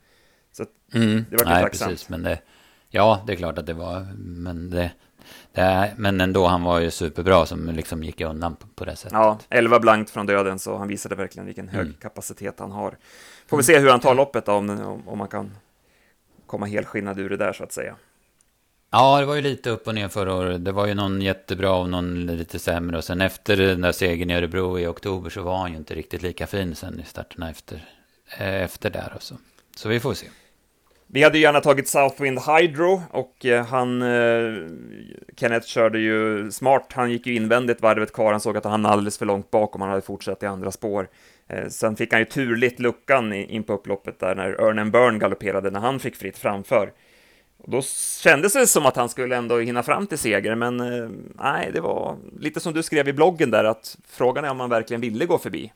Så 0.52 0.64
mm. 0.94 1.24
det 1.30 1.36
var 1.36 1.56
ju 1.56 1.62
tacksamt. 1.62 1.90
Precis, 1.90 2.08
men 2.08 2.22
det, 2.22 2.38
ja, 2.90 3.24
det 3.26 3.32
är 3.32 3.36
klart 3.36 3.58
att 3.58 3.66
det 3.66 3.74
var, 3.74 4.06
men 4.16 4.70
det, 4.70 4.90
det, 5.52 5.94
men 5.96 6.20
ändå, 6.20 6.46
han 6.46 6.62
var 6.62 6.80
ju 6.80 6.90
superbra 6.90 7.46
som 7.46 7.68
liksom 7.68 8.02
gick 8.02 8.20
undan 8.20 8.56
på, 8.56 8.66
på 8.74 8.84
det 8.84 8.96
sättet. 8.96 9.12
Ja, 9.12 9.38
11 9.50 9.80
blankt 9.80 10.10
från 10.10 10.26
döden, 10.26 10.58
så 10.58 10.76
han 10.76 10.88
visade 10.88 11.14
verkligen 11.14 11.46
vilken 11.46 11.68
hög 11.68 11.86
mm. 11.86 11.94
kapacitet 12.00 12.54
han 12.58 12.70
har. 12.70 12.96
Får 13.46 13.56
vi 13.56 13.62
se 13.62 13.78
hur 13.78 13.90
han 13.90 14.00
tar 14.00 14.14
loppet 14.14 14.46
då, 14.46 14.52
om, 14.52 15.02
om 15.06 15.18
man 15.18 15.28
kan 15.28 15.50
komma 16.46 16.66
helskinnad 16.66 17.18
ur 17.18 17.30
det 17.30 17.36
där, 17.36 17.52
så 17.52 17.64
att 17.64 17.72
säga. 17.72 17.96
Ja, 18.90 19.20
det 19.20 19.26
var 19.26 19.34
ju 19.34 19.40
lite 19.40 19.70
upp 19.70 19.86
och 19.86 19.94
ner 19.94 20.08
förra 20.08 20.34
året. 20.34 20.64
Det 20.64 20.72
var 20.72 20.86
ju 20.86 20.94
någon 20.94 21.22
jättebra 21.22 21.74
och 21.74 21.90
någon 21.90 22.26
lite 22.26 22.58
sämre. 22.58 22.96
Och 22.96 23.04
sen 23.04 23.20
efter 23.20 23.56
den 23.56 23.80
där 23.80 23.92
segern 23.92 24.30
i 24.30 24.34
Örebro 24.34 24.78
i 24.78 24.86
oktober 24.86 25.30
så 25.30 25.42
var 25.42 25.58
han 25.58 25.70
ju 25.70 25.76
inte 25.76 25.94
riktigt 25.94 26.22
lika 26.22 26.46
fin 26.46 26.74
sen 26.74 27.00
i 27.00 27.04
starterna 27.04 27.50
efter, 27.50 27.88
eh, 28.38 28.62
efter 28.62 28.90
där. 28.90 29.12
Och 29.16 29.22
så. 29.22 29.34
så 29.76 29.88
vi 29.88 30.00
får 30.00 30.14
se. 30.14 30.26
Vi 31.14 31.22
hade 31.22 31.38
gärna 31.38 31.60
tagit 31.60 31.88
Southwind 31.88 32.38
Hydro 32.38 33.02
och 33.10 33.46
eh, 33.46 33.66
han, 33.66 34.02
eh, 34.02 34.68
Kenneth 35.36 35.66
körde 35.66 35.98
ju 35.98 36.50
smart, 36.50 36.86
han 36.92 37.10
gick 37.10 37.26
ju 37.26 37.34
invändigt 37.34 37.80
varvet 37.82 38.12
kvar, 38.12 38.30
han 38.30 38.40
såg 38.40 38.56
att 38.56 38.64
han 38.64 38.86
alldeles 38.86 39.18
för 39.18 39.26
långt 39.26 39.50
bakom, 39.50 39.80
han 39.80 39.90
hade 39.90 40.02
fortsatt 40.02 40.42
i 40.42 40.46
andra 40.46 40.70
spår. 40.70 41.08
Eh, 41.48 41.68
sen 41.68 41.96
fick 41.96 42.12
han 42.12 42.20
ju 42.20 42.24
turligt 42.24 42.80
luckan 42.80 43.32
in 43.32 43.62
på 43.62 43.72
upploppet 43.72 44.20
där 44.20 44.34
när 44.34 44.60
Örnen 44.60 44.90
Burn 44.90 45.18
galopperade 45.18 45.70
när 45.70 45.80
han 45.80 46.00
fick 46.00 46.16
fritt 46.16 46.38
framför. 46.38 46.92
Och 47.58 47.70
då 47.70 47.82
kändes 48.22 48.52
det 48.52 48.66
som 48.66 48.86
att 48.86 48.96
han 48.96 49.08
skulle 49.08 49.36
ändå 49.36 49.58
hinna 49.58 49.82
fram 49.82 50.06
till 50.06 50.18
seger, 50.18 50.54
men 50.54 50.80
eh, 50.80 51.08
nej, 51.34 51.70
det 51.72 51.80
var 51.80 52.16
lite 52.40 52.60
som 52.60 52.74
du 52.74 52.82
skrev 52.82 53.08
i 53.08 53.12
bloggen 53.12 53.50
där, 53.50 53.64
att 53.64 53.96
frågan 54.08 54.44
är 54.44 54.50
om 54.50 54.56
man 54.56 54.70
verkligen 54.70 55.00
ville 55.00 55.26
gå 55.26 55.38
förbi. 55.38 55.72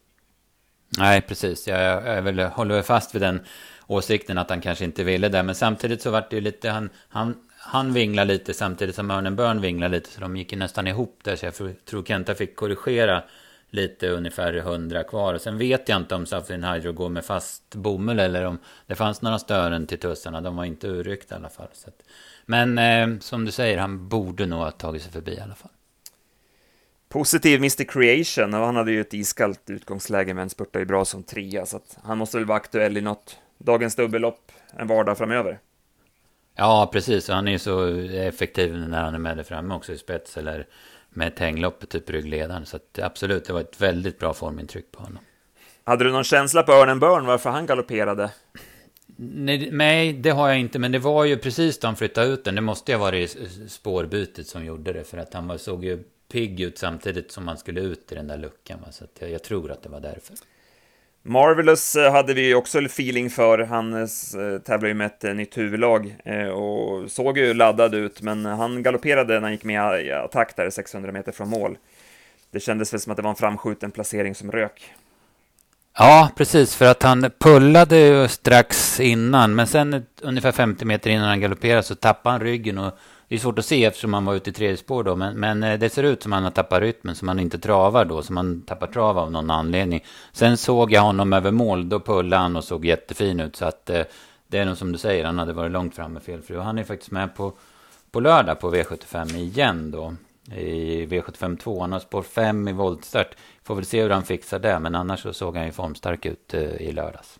Nej, 0.99 1.20
precis. 1.20 1.69
Jag, 1.69 1.82
jag, 1.82 2.17
jag 2.17 2.23
väl, 2.23 2.38
håller 2.40 2.82
fast 2.82 3.14
vid 3.14 3.23
den 3.23 3.40
åsikten 3.88 4.38
att 4.38 4.50
han 4.50 4.61
kanske 4.61 4.85
inte 4.85 5.05
ville 5.05 5.29
det. 5.29 5.43
Men 5.43 5.55
samtidigt 5.55 6.02
så 6.02 6.11
vart 6.11 6.31
det 6.31 6.37
ju 6.37 6.43
lite, 6.43 6.70
han, 6.70 6.90
han, 7.08 7.35
han 7.58 7.93
vinglar 7.93 8.25
lite 8.25 8.55
samtidigt 8.55 8.94
som 8.94 9.11
Örnen 9.11 9.37
Börn 9.37 9.61
vinglar 9.61 9.88
lite. 9.88 10.11
Så 10.11 10.20
de 10.20 10.37
gick 10.37 10.52
ju 10.52 10.58
nästan 10.58 10.87
ihop 10.87 11.20
där. 11.25 11.37
Så 11.37 11.46
jag 11.46 11.55
tror 11.85 12.05
Kenta 12.05 12.35
fick 12.35 12.56
korrigera 12.56 13.23
lite 13.70 14.08
ungefär 14.08 14.52
hundra 14.52 15.05
kvar. 15.05 15.35
Och 15.35 15.40
sen 15.40 15.58
vet 15.58 15.88
jag 15.88 15.96
inte 15.96 16.14
om 16.14 16.26
Safin 16.26 16.64
Hydro 16.64 16.93
går 16.93 17.08
med 17.08 17.25
fast 17.25 17.75
bomull 17.75 18.19
eller 18.19 18.44
om 18.44 18.58
det 18.87 18.94
fanns 18.94 19.23
några 19.23 19.38
stören 19.38 19.87
till 19.87 19.99
tussarna. 19.99 20.40
De 20.40 20.56
var 20.56 20.64
inte 20.64 20.87
urryckta 20.87 21.35
i 21.35 21.38
alla 21.38 21.49
fall. 21.49 21.69
Så 21.73 21.88
att, 21.88 22.02
men 22.46 22.79
eh, 22.79 23.20
som 23.20 23.44
du 23.44 23.50
säger, 23.50 23.79
han 23.79 24.08
borde 24.08 24.46
nog 24.46 24.58
ha 24.58 24.70
tagit 24.70 25.02
sig 25.02 25.12
förbi 25.12 25.32
i 25.32 25.40
alla 25.40 25.55
fall. 25.55 25.70
Positiv 27.08 27.58
Mr 27.58 27.85
Creation, 27.85 28.55
och 28.55 28.67
han 28.67 28.76
hade 28.76 28.93
ju 28.93 29.00
ett 29.00 29.14
iskallt 29.14 29.70
utgångsläge 29.70 30.35
men 30.35 30.50
spurtade 30.50 30.79
ju 30.79 30.87
bra 30.87 31.05
som 31.05 31.23
trea, 31.23 31.67
så 31.67 31.76
att 31.76 31.99
han 32.02 32.19
måste 32.19 32.37
väl 32.37 32.46
vara 32.46 32.56
aktuell 32.56 32.96
i 32.96 33.00
något 33.00 33.38
dagens 33.58 33.96
dubbellopp 33.96 34.52
en 34.76 34.87
vardag 34.87 35.19
framöver. 35.19 35.58
Ja, 36.55 36.90
precis. 36.93 37.28
Han 37.28 37.49
är 37.49 37.52
ju 37.52 37.58
så 37.58 37.87
effektiv 38.10 38.78
när 38.78 39.02
han 39.02 39.14
är 39.14 39.19
med 39.19 39.37
där 39.37 39.44
framme 39.44 39.75
också 39.75 39.93
i 39.93 39.99
spets 39.99 40.37
eller 40.37 40.66
med 41.10 41.28
ett 41.28 41.38
hänglopp, 41.38 41.88
typ 41.88 42.10
ryggledaren. 42.10 42.66
Så 42.66 42.76
att, 42.76 42.99
absolut, 42.99 43.44
det 43.44 43.52
var 43.52 43.60
ett 43.60 43.81
väldigt 43.81 44.19
bra 44.19 44.34
formintryck 44.34 44.93
på 44.93 45.02
honom. 45.02 45.22
Hade 45.84 46.05
du 46.05 46.12
någon 46.12 46.25
känsla 46.25 46.62
på 46.62 46.72
Örnen 46.72 47.00
Börn 47.00 47.26
varför 47.26 47.50
han 47.50 47.66
galopperade? 47.66 48.31
Nej, 49.16 49.69
nej, 49.72 50.12
det 50.12 50.31
har 50.31 50.49
jag 50.49 50.58
inte, 50.58 50.78
men 50.78 50.93
det 50.93 50.99
var 50.99 51.25
ju 51.25 51.37
precis 51.37 51.78
då 51.78 51.87
han 51.87 51.96
flyttade 51.96 52.26
ut 52.26 52.44
den. 52.44 52.54
Det 52.54 52.61
måste 52.61 52.93
ju 52.93 52.99
ha 52.99 53.04
varit 53.04 53.37
spårbytet 53.69 54.46
som 54.46 54.64
gjorde 54.64 54.93
det, 54.93 55.04
för 55.04 55.19
att 55.19 55.34
han 55.34 55.58
såg 55.58 55.84
ju 55.84 56.04
pigg 56.28 56.61
ut 56.61 56.78
samtidigt 56.78 57.32
som 57.32 57.49
han 57.49 57.58
skulle 57.58 57.81
ut 57.81 58.12
i 58.12 58.14
den 58.14 58.26
där 58.26 58.38
luckan. 58.38 58.78
Så 58.90 59.04
jag, 59.19 59.31
jag 59.31 59.43
tror 59.43 59.70
att 59.70 59.82
det 59.82 59.88
var 59.88 60.00
därför. 60.00 60.37
Marvelous 61.23 61.97
eh, 61.97 62.12
hade 62.12 62.35
vi 62.35 62.55
också 62.55 62.79
feeling 62.79 63.31
för. 63.31 63.59
Han 63.59 63.93
eh, 63.93 64.00
eh, 64.00 64.59
tävlar 64.59 64.88
ju 64.88 64.94
med 64.94 65.06
ett 65.06 65.37
nytt 65.37 65.59
huvudlag 65.59 66.17
och 66.55 67.11
såg 67.11 67.38
ju 67.38 67.55
laddad 67.55 67.94
ut, 67.94 68.23
men 68.23 68.44
han 68.44 68.82
galopperade 68.82 69.35
när 69.35 69.41
han 69.41 69.53
gick 69.53 69.65
med 69.65 70.06
i 70.06 70.12
attack 70.12 70.56
där 70.56 70.70
600 70.70 71.12
meter 71.12 71.32
från 71.32 71.49
mål. 71.49 71.79
Det 72.50 72.61
kändes 72.61 72.93
väl 72.93 73.00
som 73.00 73.11
att 73.11 73.17
det 73.17 73.23
var 73.23 73.31
en 73.31 73.37
framskjuten 73.37 73.91
placering 73.91 74.35
som 74.35 74.53
rök. 74.53 74.94
Ja, 75.99 76.31
precis, 76.37 76.76
för 76.76 76.85
att 76.85 77.03
han 77.03 77.31
pullade 77.38 77.99
ju 77.99 78.29
strax 78.29 79.00
innan, 79.00 79.55
men 79.55 79.67
sen 79.67 80.06
ungefär 80.23 80.53
50 80.53 80.85
meter 80.85 81.11
innan 81.11 81.29
han 81.29 81.40
galopperade 81.40 81.83
så 81.83 81.95
tappade 81.95 82.33
han 82.33 82.40
ryggen 82.40 82.78
och 82.78 82.99
det 83.28 83.35
är 83.35 83.38
svårt 83.38 83.58
att 83.58 83.64
se 83.64 83.85
eftersom 83.85 84.14
han 84.14 84.25
var 84.25 84.35
ute 84.35 84.50
i 84.50 84.52
tredje 84.52 84.76
spår 84.76 85.04
då, 85.04 85.16
men, 85.16 85.40
men 85.40 85.62
eh, 85.62 85.78
det 85.78 85.90
ser 85.90 86.02
ut 86.02 86.23
som 86.23 86.32
att 86.32 86.37
han 86.37 86.44
har 86.44 86.50
tappat 86.50 86.80
rytmen, 86.80 87.14
som 87.14 87.28
han 87.28 87.40
inte 87.40 87.58
travar 87.58 88.04
då, 88.04 88.23
som 88.23 88.37
han 88.37 88.62
tappar 88.62 88.87
trav 88.87 89.18
av 89.18 89.32
någon 89.32 89.50
anledning. 89.50 90.04
Sen 90.32 90.56
såg 90.56 90.92
jag 90.92 91.02
honom 91.02 91.32
över 91.32 91.50
mål, 91.50 91.88
då 91.88 92.00
pullade 92.00 92.42
han 92.42 92.56
och 92.56 92.64
såg 92.64 92.85
jättefin 92.85 93.40
ut, 93.40 93.56
så 93.56 93.64
att 93.64 93.90
eh, 93.90 94.02
det 94.47 94.58
är 94.58 94.64
nog 94.64 94.76
som 94.76 94.92
du 94.92 94.99
säger, 94.99 95.25
han 95.25 95.38
hade 95.38 95.52
varit 95.52 95.73
långt 95.73 95.94
framme 95.94 96.20
felfri. 96.20 96.56
Och 96.56 96.64
han 96.64 96.78
är 96.78 96.85
faktiskt 96.85 97.11
med 97.11 97.37
på, 97.37 97.52
på 98.11 98.20
lördag 98.20 98.61
på 98.61 98.75
V75 98.75 99.37
igen 99.37 99.90
då, 99.90 100.14
i 100.56 101.06
V75 101.06 101.56
2. 101.56 101.80
Han 101.80 101.92
har 101.92 102.00
spår 102.00 102.23
5 102.23 102.68
i 102.68 102.73
voltstart. 102.73 103.37
Får 103.64 103.75
väl 103.75 103.85
se 103.85 104.02
hur 104.02 104.11
han 104.11 104.25
fixar 104.25 104.58
det, 104.58 104.78
men 104.78 104.94
annars 104.94 105.23
så 105.23 105.32
såg 105.32 105.56
han 105.56 105.66
ju 105.66 105.73
formstark 105.73 106.26
ut 106.26 106.54
eh, 106.54 106.62
i 106.62 106.92
lördags. 106.92 107.38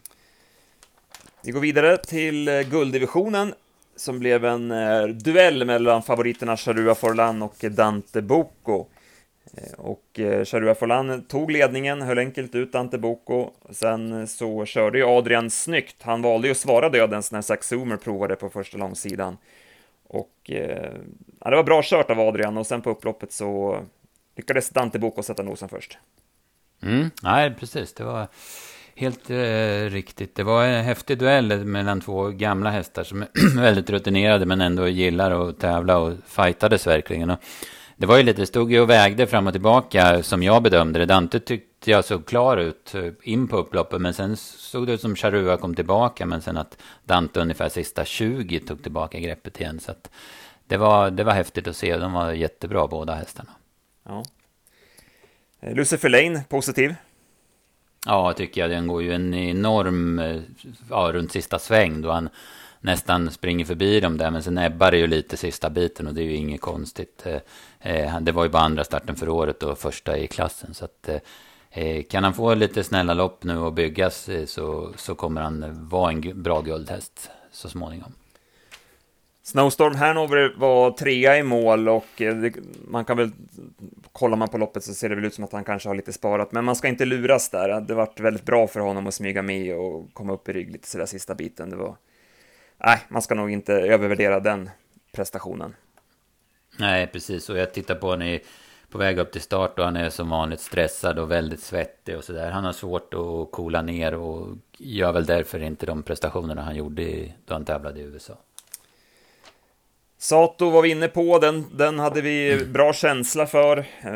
Vi 1.43 1.51
går 1.51 1.61
vidare 1.61 1.97
till 1.97 2.49
eh, 2.49 2.61
gulddivisionen 2.61 3.55
som 3.99 4.19
blev 4.19 4.45
en 4.45 4.71
eh, 4.71 5.07
duell 5.07 5.65
mellan 5.65 6.03
favoriterna 6.03 6.57
Charua 6.57 6.95
Forlan 6.95 7.43
och 7.43 7.57
Dante 7.71 8.23
Bocco. 8.23 8.87
Eh, 9.55 9.79
och 9.79 10.21
eh, 10.21 10.45
Charua 10.45 10.75
Forlan 10.75 11.23
tog 11.23 11.51
ledningen, 11.51 12.03
höll 12.03 12.19
enkelt 12.19 12.55
ut 12.55 12.73
Dante 12.73 12.99
Boko. 12.99 13.51
Sen 13.71 14.21
eh, 14.21 14.27
så 14.27 14.65
körde 14.65 14.99
ju 14.99 15.05
Adrian 15.05 15.51
snyggt. 15.51 16.03
Han 16.03 16.23
valde 16.23 16.49
ju 16.49 16.53
att 16.53 16.59
svara 16.59 16.89
dödens 16.89 17.33
när 17.33 17.43
Zack 17.43 17.65
Zoomer 17.65 17.97
provade 17.97 18.37
på 18.37 18.51
första 18.51 18.79
långsidan. 18.79 19.37
Och 20.09 20.51
eh, 20.51 20.93
ja, 21.41 21.51
det 21.51 21.57
var 21.57 21.65
bra 21.65 21.81
kört 21.85 22.11
av 22.11 22.21
Adrian 22.21 22.59
och 22.59 22.67
sen 22.67 22.83
på 22.83 22.91
upploppet 22.91 23.33
så 23.33 23.81
lyckades 24.37 24.71
Dante 24.71 24.99
Boko 24.99 25.23
sätta 25.23 25.43
nosen 25.43 25.69
först. 25.69 25.99
Mm, 26.83 27.11
nej, 27.23 27.55
precis. 27.55 27.95
Det 27.95 28.05
var 28.05 28.29
Helt 28.99 29.31
eh, 29.31 29.91
riktigt. 29.91 30.35
Det 30.35 30.43
var 30.43 30.65
en 30.65 30.85
häftig 30.85 31.19
duell 31.19 31.65
mellan 31.65 32.01
två 32.01 32.29
gamla 32.29 32.71
hästar 32.71 33.05
som 33.05 33.23
är 33.23 33.57
väldigt 33.61 33.91
rutinerade 33.91 34.47
men 34.47 34.61
ändå 34.61 34.89
gillar 34.89 35.49
att 35.49 35.61
tävla 35.61 35.99
och 35.99 36.13
fightades 36.27 36.87
verkligen. 36.87 37.31
Och 37.31 37.39
det 37.97 38.07
var 38.07 38.17
ju 38.17 38.23
lite, 38.23 38.47
stod 38.47 38.73
ju 38.73 38.81
och 38.81 38.91
vägde 38.91 39.27
fram 39.27 39.47
och 39.47 39.53
tillbaka 39.53 40.23
som 40.23 40.43
jag 40.43 40.63
bedömde 40.63 40.99
det. 40.99 41.07
Dante 41.07 41.41
tyckte 41.41 41.91
jag 41.91 42.05
såg 42.05 42.27
klar 42.27 42.57
ut 42.57 42.95
eh, 42.95 43.13
in 43.23 43.49
på 43.49 43.57
upploppet 43.57 44.01
men 44.01 44.15
sen 44.15 44.37
såg 44.37 44.87
det 44.87 44.93
ut 44.93 45.01
som 45.01 45.17
Charua 45.17 45.57
kom 45.57 45.75
tillbaka 45.75 46.27
men 46.27 46.43
sen 46.43 46.57
att 46.57 46.79
Dante 47.05 47.41
ungefär 47.41 47.69
sista 47.69 48.05
20 48.05 48.61
tog 48.61 48.83
tillbaka 48.83 49.19
greppet 49.19 49.61
igen. 49.61 49.81
Så 49.81 49.91
att 49.91 50.11
det 50.67 50.77
var, 50.77 51.11
det 51.11 51.25
var 51.25 51.33
häftigt 51.33 51.69
att 51.69 51.77
se. 51.77 51.97
De 51.97 52.13
var 52.13 52.33
jättebra 52.33 52.87
båda 52.87 53.15
hästarna. 53.15 53.51
Ja. 54.05 54.25
Eh, 55.61 55.75
Lucifer 55.75 56.09
Lane, 56.09 56.45
positiv? 56.49 56.95
Ja, 58.07 58.33
tycker 58.33 58.61
jag. 58.61 58.71
Den 58.71 58.87
går 58.87 59.03
ju 59.03 59.13
en 59.13 59.35
enorm, 59.35 60.23
ja, 60.91 61.11
runt 61.13 61.33
sista 61.33 61.59
sväng 61.59 62.03
då 62.03 62.11
han, 62.11 62.29
nästan 62.81 63.31
springer 63.31 63.65
förbi 63.65 64.01
dem 64.01 64.19
där. 64.19 64.31
Men 64.31 64.43
sen 64.43 64.59
ebbar 64.59 64.91
det 64.91 64.99
ju 64.99 65.07
lite 65.07 65.37
sista 65.37 65.71
biten 65.71 66.07
och 66.07 66.15
det 66.15 66.21
är 66.21 66.25
ju 66.25 66.35
inget 66.35 66.61
konstigt. 66.61 67.27
Eh, 67.27 67.41
eh, 67.93 68.21
det 68.21 68.33
var 68.33 68.45
ju 68.45 68.51
bara 68.51 68.63
andra 68.63 68.85
starten 68.85 69.17
för 69.17 69.29
året 69.29 69.63
och 69.63 69.79
första 69.79 70.19
i 70.19 70.27
klassen. 70.27 70.75
Så 70.75 70.85
att, 70.85 71.09
eh, 71.71 72.03
kan 72.03 72.25
han 72.25 72.35
få 72.35 72.55
lite 72.55 72.85
snälla 72.85 73.15
lopp 73.15 73.45
nu 73.45 73.59
och 73.59 73.73
byggas 73.73 74.29
så, 74.47 74.93
så 74.97 75.15
kommer 75.15 75.41
han 75.41 75.89
vara 75.89 76.13
en 76.13 76.43
bra 76.43 76.61
guldhäst 76.61 77.31
så 77.53 77.69
småningom. 77.69 78.13
Snowstorm 79.49 79.95
Hanover 79.95 80.55
var 80.57 80.91
trea 80.91 81.39
i 81.39 81.43
mål 81.43 81.89
och 81.89 82.23
eh, 82.23 82.37
det, 82.37 82.53
man 82.89 83.05
kan 83.05 83.17
väl, 83.17 83.31
kollar 84.13 84.37
man 84.37 84.49
på 84.49 84.59
loppet 84.59 84.85
så 84.85 84.95
ser 84.95 85.09
det 85.09 85.15
väl 85.15 85.25
ut 85.25 85.35
som 85.35 85.45
att 85.45 85.53
han 85.53 85.65
kanske 85.65 85.89
har 85.89 85.95
lite 85.95 86.13
sparat, 86.13 86.53
men 86.53 86.65
man 86.65 86.77
ska 86.77 86.89
inte 86.89 87.05
luras 87.05 87.51
där. 87.51 87.81
Det 87.81 87.95
varit 87.95 88.21
väldigt 88.21 88.45
bra 88.45 88.67
för 88.67 88.81
honom 88.81 89.07
att 89.07 89.15
smyga 89.15 89.43
med 89.43 89.77
och 89.77 90.15
komma 90.15 90.33
upp 90.33 90.49
i 90.49 90.53
rygg 90.53 90.73
lite 90.73 90.89
sådär 90.89 91.07
sista 91.07 91.35
biten. 91.35 91.71
Det 91.71 91.77
var, 91.77 91.97
nej, 92.85 92.99
man 93.09 93.23
ska 93.23 93.35
nog 93.35 93.51
inte 93.51 93.73
övervärdera 93.73 94.41
den 94.41 94.71
prestationen. 95.13 95.75
Nej, 96.79 97.07
precis, 97.07 97.51
och 97.51 97.59
jag 97.59 97.73
tittar 97.73 97.95
på 97.95 98.07
honom 98.07 98.39
på 98.91 98.99
väg 98.99 99.19
upp 99.19 99.33
till 99.33 99.41
start 99.41 99.79
och 99.79 99.85
han 99.85 99.97
är 99.97 100.11
som 100.11 100.31
vanligt 100.31 100.61
stressad 100.61 101.19
och 101.19 101.31
väldigt 101.31 101.61
svettig 101.61 102.17
och 102.17 102.25
sådär. 102.25 102.51
Han 102.51 102.65
har 102.65 102.73
svårt 102.73 103.15
att 103.15 103.51
coola 103.53 103.83
ner 103.83 104.15
och 104.15 104.57
gör 104.79 105.13
väl 105.13 105.27
därför 105.27 105.63
inte 105.63 105.87
de 105.87 106.03
prestationerna 106.03 106.63
han 106.63 106.77
gjorde 106.77 107.33
då 107.47 107.55
han 107.55 107.65
tävlade 107.65 108.01
i 108.01 108.03
USA. 108.03 108.39
Sato 110.19 110.71
var 110.71 110.83
vi 110.83 110.91
inne 110.91 111.09
på, 111.09 111.39
den, 111.39 111.65
den 111.73 111.99
hade 111.99 112.21
vi 112.21 112.67
bra 112.67 112.93
känsla 112.93 113.47
för. 113.47 113.79
Eh, 113.79 114.13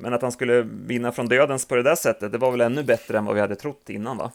men 0.00 0.14
att 0.14 0.22
han 0.22 0.32
skulle 0.32 0.62
vinna 0.62 1.12
från 1.12 1.26
dödens 1.26 1.68
på 1.68 1.74
det 1.74 1.82
där 1.82 1.94
sättet, 1.96 2.32
det 2.32 2.38
var 2.38 2.50
väl 2.50 2.60
ännu 2.60 2.82
bättre 2.82 3.18
än 3.18 3.24
vad 3.24 3.34
vi 3.34 3.40
hade 3.40 3.56
trott 3.56 3.90
innan 3.90 4.16
va? 4.16 4.30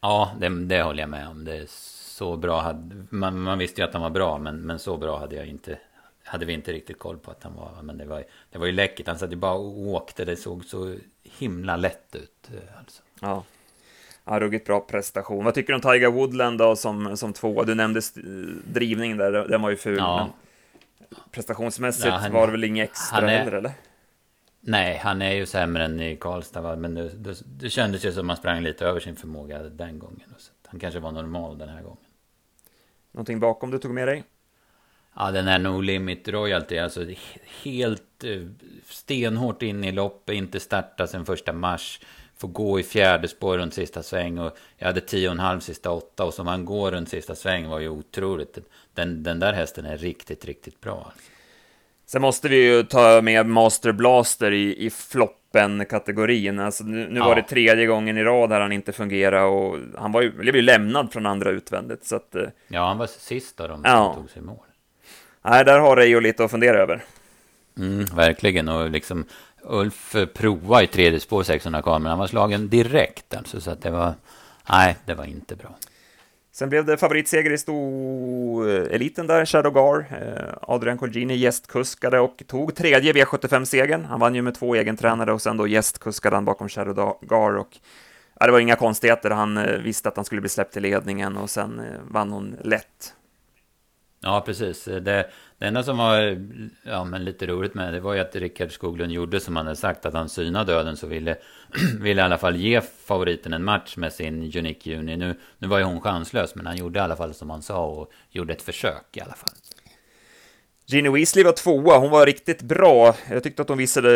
Ja, 0.00 0.32
det, 0.40 0.48
det 0.48 0.82
håller 0.82 1.02
jag 1.02 1.10
med 1.10 1.28
om. 1.28 1.44
Det 1.44 1.70
så 1.70 2.36
bra, 2.36 2.60
hade, 2.60 3.06
man, 3.10 3.40
man 3.40 3.58
visste 3.58 3.80
ju 3.80 3.86
att 3.86 3.92
han 3.92 4.02
var 4.02 4.10
bra, 4.10 4.38
men, 4.38 4.60
men 4.60 4.78
så 4.78 4.96
bra 4.96 5.18
hade 5.18 5.36
jag 5.36 5.46
inte 5.46 5.78
hade 6.24 6.46
vi 6.46 6.52
inte 6.52 6.72
riktigt 6.72 6.98
koll 6.98 7.18
på 7.18 7.30
att 7.30 7.42
han 7.42 7.54
var. 7.56 7.82
Men 7.82 7.98
det 7.98 8.04
var, 8.04 8.24
det 8.50 8.58
var 8.58 8.66
ju 8.66 8.72
läckert. 8.72 9.06
Han 9.06 9.18
satt 9.18 9.32
ju 9.32 9.36
bara 9.36 9.54
och 9.54 9.78
åkte. 9.78 10.24
Det 10.24 10.36
såg 10.36 10.64
så 10.64 10.96
himla 11.22 11.76
lätt 11.76 12.14
ut. 12.14 12.50
Eh, 12.54 12.78
alltså. 12.78 13.02
Ja. 13.20 13.44
Ja, 14.24 14.40
ruggigt 14.40 14.66
bra 14.66 14.80
prestation. 14.80 15.44
Vad 15.44 15.54
tycker 15.54 15.72
du 15.72 15.74
om 15.74 15.80
Tiger 15.80 16.10
Woodland 16.10 16.58
då 16.58 16.76
som, 16.76 17.16
som 17.16 17.32
två? 17.32 17.62
Du 17.62 17.74
nämnde 17.74 18.00
drivningen 18.64 19.16
där, 19.16 19.32
den 19.32 19.62
var 19.62 19.70
ju 19.70 19.76
ful. 19.76 19.98
Ja. 19.98 20.30
Prestationsmässigt 21.30 22.06
ja, 22.06 22.12
han, 22.12 22.32
var 22.32 22.46
det 22.46 22.52
väl 22.52 22.64
inget 22.64 22.90
extra 22.90 23.30
är, 23.30 23.38
heller, 23.38 23.52
eller? 23.52 23.72
Nej, 24.60 24.96
han 24.96 25.22
är 25.22 25.32
ju 25.32 25.46
sämre 25.46 25.84
än 25.84 26.00
i 26.00 26.16
Karlstad, 26.16 26.60
va? 26.60 26.76
men 26.76 26.94
det, 26.94 27.08
det, 27.08 27.42
det 27.46 27.70
kändes 27.70 28.04
ju 28.04 28.12
som 28.12 28.30
att 28.30 28.36
han 28.36 28.36
sprang 28.36 28.62
lite 28.62 28.86
över 28.86 29.00
sin 29.00 29.16
förmåga 29.16 29.58
den 29.58 29.98
gången. 29.98 30.34
Så 30.38 30.52
han 30.66 30.80
kanske 30.80 31.00
var 31.00 31.12
normal 31.12 31.58
den 31.58 31.68
här 31.68 31.82
gången. 31.82 32.04
Någonting 33.12 33.40
bakom 33.40 33.70
du 33.70 33.78
tog 33.78 33.94
med 33.94 34.08
dig? 34.08 34.24
Ja, 35.16 35.30
den 35.30 35.48
är 35.48 35.58
No 35.58 35.80
Limit 35.80 36.28
Royalty, 36.28 36.78
alltså 36.78 37.06
helt 37.62 38.24
eh, 38.24 38.42
stenhårt 38.84 39.62
in 39.62 39.84
i 39.84 39.92
loppet, 39.92 40.34
inte 40.34 40.60
starta 40.60 41.06
sen 41.06 41.26
första 41.26 41.52
mars 41.52 42.00
får 42.42 42.48
gå 42.48 42.80
i 42.80 42.82
fjärde 42.82 43.28
spår 43.28 43.58
runt 43.58 43.74
sista 43.74 44.02
sväng 44.02 44.38
och 44.38 44.56
jag 44.78 44.86
hade 44.86 45.00
tio 45.00 45.28
och 45.28 45.32
en 45.32 45.38
halv 45.38 45.60
sista 45.60 45.90
åtta 45.90 46.24
och 46.24 46.34
som 46.34 46.46
han 46.46 46.64
går 46.64 46.90
runt 46.90 47.08
sista 47.08 47.34
sväng 47.34 47.68
var 47.68 47.80
ju 47.80 47.88
otroligt. 47.88 48.58
Den, 48.94 49.22
den 49.22 49.38
där 49.38 49.52
hästen 49.52 49.84
är 49.84 49.96
riktigt, 49.96 50.44
riktigt 50.44 50.80
bra. 50.80 51.12
Sen 52.06 52.22
måste 52.22 52.48
vi 52.48 52.56
ju 52.56 52.82
ta 52.82 53.20
med 53.22 53.46
Master 53.46 53.92
Blaster 53.92 54.52
i, 54.52 54.86
i 54.86 54.90
floppen-kategorin. 54.90 56.58
Alltså, 56.58 56.84
nu, 56.84 57.08
nu 57.08 57.18
ja. 57.18 57.26
var 57.26 57.36
det 57.36 57.42
tredje 57.42 57.86
gången 57.86 58.18
i 58.18 58.24
rad 58.24 58.52
här 58.52 58.60
han 58.60 58.72
inte 58.72 58.92
fungerade 58.92 59.44
och 59.44 59.78
han 59.98 60.12
var 60.12 60.22
ju, 60.22 60.32
blev 60.32 60.56
ju 60.56 60.62
lämnad 60.62 61.12
från 61.12 61.26
andra 61.26 61.50
utvändigt. 61.50 62.06
Så 62.06 62.16
att, 62.16 62.34
eh, 62.34 62.42
ja, 62.68 62.86
han 62.86 62.98
var 62.98 63.06
sist 63.06 63.60
av 63.60 63.68
de 63.68 63.82
som 63.82 63.90
ja. 63.90 64.14
tog 64.14 64.30
sig 64.30 64.42
mål. 64.42 64.66
Nej, 65.44 65.64
där 65.64 65.78
har 65.78 65.96
Reijo 65.96 66.20
lite 66.20 66.44
att 66.44 66.50
fundera 66.50 66.78
över. 66.78 67.04
Mm, 67.78 68.04
verkligen, 68.04 68.68
och 68.68 68.90
liksom 68.90 69.24
Ulf 69.64 70.16
prova 70.34 70.82
i 70.82 70.86
tredje 70.86 71.20
spår 71.20 71.42
600 71.42 71.82
kameran, 71.82 72.06
Han 72.06 72.18
var 72.18 72.26
slagen 72.26 72.68
direkt 72.68 73.34
alltså, 73.34 73.60
så 73.60 73.70
att 73.70 73.82
det 73.82 73.90
var... 73.90 74.14
Nej, 74.70 74.96
det 75.06 75.14
var 75.14 75.24
inte 75.24 75.56
bra. 75.56 75.76
Sen 76.54 76.68
blev 76.68 76.84
det 76.84 76.96
favoritseger 76.96 77.52
i 77.52 77.58
stoeliten 77.58 79.26
där, 79.26 79.44
Shadow 79.44 79.72
Gar. 79.72 80.06
Eh, 80.10 80.54
Adrian 80.62 80.98
Colgini 80.98 81.36
gästkuskade 81.36 82.20
och 82.20 82.42
tog 82.46 82.74
tredje 82.74 83.12
V75-segern. 83.12 84.04
Han 84.04 84.20
vann 84.20 84.34
ju 84.34 84.42
med 84.42 84.54
två 84.54 84.74
egentränare 84.74 85.32
och 85.32 85.42
sen 85.42 85.56
då 85.56 85.66
gästkuskade 85.66 86.36
han 86.36 86.44
bakom 86.44 86.68
Shadow 86.68 87.18
Gar 87.20 87.56
och 87.56 87.78
ja, 88.40 88.46
det 88.46 88.52
var 88.52 88.60
inga 88.60 88.76
konstigheter. 88.76 89.30
Han 89.30 89.56
eh, 89.56 89.78
visste 89.78 90.08
att 90.08 90.16
han 90.16 90.24
skulle 90.24 90.40
bli 90.40 90.50
släppt 90.50 90.72
till 90.72 90.82
ledningen 90.82 91.36
och 91.36 91.50
sen 91.50 91.80
eh, 91.80 92.00
vann 92.10 92.32
hon 92.32 92.56
lätt. 92.62 93.14
Ja, 94.24 94.42
precis. 94.46 94.84
Det, 94.84 95.00
det 95.58 95.66
enda 95.66 95.82
som 95.82 95.98
var 95.98 96.38
ja, 96.82 97.04
men 97.04 97.24
lite 97.24 97.46
roligt 97.46 97.74
med 97.74 97.94
det 97.94 98.00
var 98.00 98.14
ju 98.14 98.20
att 98.20 98.36
Rickard 98.36 98.72
Skoglund 98.72 99.12
gjorde 99.12 99.40
som 99.40 99.56
han 99.56 99.66
hade 99.66 99.76
sagt, 99.76 100.06
att 100.06 100.14
han 100.14 100.28
synade 100.28 100.72
döden 100.72 100.96
så 100.96 101.06
ville, 101.06 101.36
ville 102.00 102.20
i 102.22 102.24
alla 102.24 102.38
fall 102.38 102.56
ge 102.56 102.80
favoriten 102.80 103.52
en 103.52 103.64
match 103.64 103.96
med 103.96 104.12
sin 104.12 104.42
Unique 104.42 104.90
Juni. 104.90 105.16
Nu, 105.16 105.38
nu 105.58 105.68
var 105.68 105.78
ju 105.78 105.84
hon 105.84 106.00
chanslös, 106.00 106.54
men 106.54 106.66
han 106.66 106.76
gjorde 106.76 106.98
i 106.98 107.02
alla 107.02 107.16
fall 107.16 107.34
som 107.34 107.50
han 107.50 107.62
sa 107.62 107.86
och 107.86 108.12
gjorde 108.30 108.52
ett 108.52 108.62
försök 108.62 109.16
i 109.16 109.20
alla 109.20 109.34
fall. 109.34 109.52
Ginny 110.86 111.08
Weasley 111.08 111.44
var 111.44 111.52
tvåa, 111.52 111.98
hon 111.98 112.10
var 112.10 112.26
riktigt 112.26 112.62
bra. 112.62 113.16
Jag 113.30 113.42
tyckte 113.42 113.62
att 113.62 113.68
hon 113.68 113.78
visade 113.78 114.10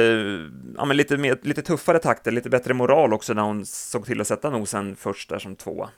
ja, 0.76 0.84
men 0.84 0.96
lite, 0.96 1.16
mer, 1.16 1.38
lite 1.42 1.62
tuffare 1.62 1.98
takter, 1.98 2.30
lite 2.30 2.50
bättre 2.50 2.74
moral 2.74 3.12
också 3.12 3.34
när 3.34 3.42
hon 3.42 3.66
såg 3.66 4.06
till 4.06 4.20
att 4.20 4.26
sätta 4.26 4.50
nosen 4.50 4.96
först 4.96 5.28
där 5.28 5.38
som 5.38 5.56
tvåa. 5.56 5.90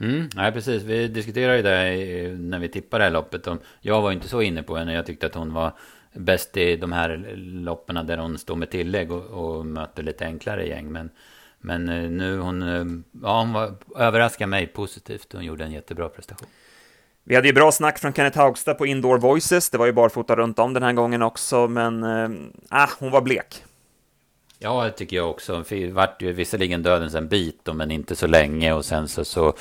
Mm, 0.00 0.28
nej, 0.34 0.52
precis. 0.52 0.82
Vi 0.82 1.08
diskuterade 1.08 1.56
ju 1.56 1.62
det 1.62 2.38
när 2.38 2.58
vi 2.58 2.68
tippade 2.68 3.00
det 3.00 3.04
här 3.04 3.12
loppet. 3.12 3.46
Jag 3.80 4.02
var 4.02 4.12
inte 4.12 4.28
så 4.28 4.42
inne 4.42 4.62
på 4.62 4.76
henne. 4.76 4.94
Jag 4.94 5.06
tyckte 5.06 5.26
att 5.26 5.34
hon 5.34 5.52
var 5.52 5.72
bäst 6.12 6.56
i 6.56 6.76
de 6.76 6.92
här 6.92 7.34
loppen 7.36 8.06
där 8.06 8.18
hon 8.18 8.38
står 8.38 8.56
med 8.56 8.70
tillägg 8.70 9.12
och, 9.12 9.24
och 9.24 9.66
möter 9.66 10.02
lite 10.02 10.24
enklare 10.24 10.66
gäng. 10.66 10.92
Men, 10.92 11.10
men 11.58 11.88
eh, 11.88 12.10
nu 12.10 12.38
hon, 12.38 12.62
eh, 12.62 12.84
ja, 13.22 13.40
hon 13.40 13.52
var, 13.52 13.74
överraskade 13.96 14.46
mig 14.46 14.66
positivt. 14.66 15.32
Hon 15.32 15.44
gjorde 15.44 15.64
en 15.64 15.72
jättebra 15.72 16.08
prestation. 16.08 16.48
Vi 17.24 17.34
hade 17.34 17.48
ju 17.48 17.54
bra 17.54 17.72
snack 17.72 17.98
från 17.98 18.12
Kenneth 18.12 18.38
Haugstad 18.38 18.74
på 18.74 18.86
Indoor 18.86 19.18
Voices. 19.18 19.70
Det 19.70 19.78
var 19.78 19.86
ju 19.86 19.92
barfota 19.92 20.36
runt 20.36 20.58
om 20.58 20.74
den 20.74 20.82
här 20.82 20.92
gången 20.92 21.22
också, 21.22 21.68
men 21.68 22.02
äh, 22.72 22.88
hon 22.98 23.10
var 23.10 23.20
blek. 23.20 23.64
Ja, 24.62 24.84
det 24.84 24.90
tycker 24.90 25.16
jag 25.16 25.30
också. 25.30 25.64
Vart 25.92 26.22
ju 26.22 26.32
visserligen 26.32 26.82
dödens 26.82 27.14
en 27.14 27.28
bit, 27.28 27.68
men 27.74 27.90
inte 27.90 28.16
så 28.16 28.26
länge. 28.26 28.72
Och 28.72 28.84
sen 28.84 29.08
så, 29.08 29.24
så 29.24 29.54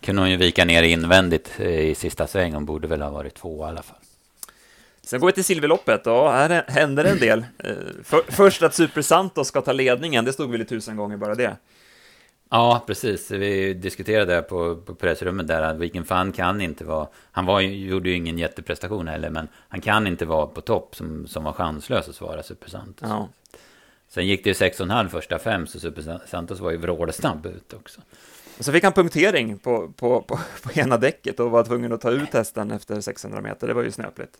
kunde 0.00 0.22
hon 0.22 0.30
ju 0.30 0.36
vika 0.36 0.64
ner 0.64 0.82
invändigt 0.82 1.50
eh, 1.58 1.80
i 1.80 1.94
sista 1.94 2.26
sväng. 2.26 2.52
Hon 2.52 2.64
borde 2.64 2.88
väl 2.88 3.02
ha 3.02 3.10
varit 3.10 3.34
två 3.34 3.66
i 3.66 3.68
alla 3.68 3.82
fall. 3.82 3.98
Sen 5.02 5.20
går 5.20 5.26
vi 5.26 5.32
till 5.32 5.44
silverloppet 5.44 6.06
och 6.06 6.32
här 6.32 6.64
händer 6.68 7.04
en 7.04 7.18
del. 7.18 7.44
Eh, 7.58 7.74
för, 8.04 8.20
först 8.28 8.62
att 8.62 8.74
Super 8.74 9.02
Santos 9.02 9.48
ska 9.48 9.60
ta 9.60 9.72
ledningen, 9.72 10.24
det 10.24 10.32
stod 10.32 10.50
väl 10.50 10.60
i 10.60 10.64
tusen 10.64 10.96
gånger 10.96 11.16
bara 11.16 11.34
det. 11.34 11.56
Ja, 12.50 12.84
precis. 12.86 13.30
Vi 13.30 13.74
diskuterade 13.74 14.34
det 14.34 14.42
på, 14.42 14.76
på 14.76 14.94
pressrummet 14.94 15.48
där 15.48 15.62
att 15.62 15.76
Weekend 15.76 16.06
Fun 16.08 16.32
kan 16.32 16.60
inte 16.60 16.84
vara... 16.84 17.08
Han 17.32 17.46
var, 17.46 17.60
gjorde 17.60 18.08
ju 18.08 18.14
ingen 18.14 18.38
jätteprestation 18.38 19.08
heller, 19.08 19.30
men 19.30 19.48
han 19.68 19.80
kan 19.80 20.06
inte 20.06 20.26
vara 20.26 20.46
på 20.46 20.60
topp 20.60 20.96
som, 20.96 21.26
som 21.26 21.44
var 21.44 21.52
chanslös 21.52 22.08
att 22.08 22.14
svara 22.14 22.42
Super 22.42 22.70
Santos. 22.70 23.08
Ja. 23.08 23.28
Sen 24.08 24.26
gick 24.26 24.44
det 24.44 24.50
ju 24.50 24.54
6,5 24.54 25.08
första 25.08 25.38
fem, 25.38 25.66
så 25.66 25.80
Super 25.80 26.20
Santos 26.26 26.60
var 26.60 26.70
ju 26.70 26.76
vrålsnabb 26.76 27.46
ut 27.46 27.72
också. 27.72 28.00
Och 28.58 28.64
så 28.64 28.72
fick 28.72 28.84
han 28.84 28.92
punktering 28.92 29.58
på, 29.58 29.92
på, 29.96 30.22
på, 30.22 30.38
på 30.62 30.80
ena 30.80 30.96
däcket 30.96 31.40
och 31.40 31.50
var 31.50 31.64
tvungen 31.64 31.92
att 31.92 32.00
ta 32.00 32.10
ut 32.10 32.32
hästen 32.32 32.70
efter 32.70 33.00
600 33.00 33.40
meter. 33.40 33.66
Det 33.66 33.74
var 33.74 33.82
ju 33.82 33.90
snöpligt. 33.90 34.38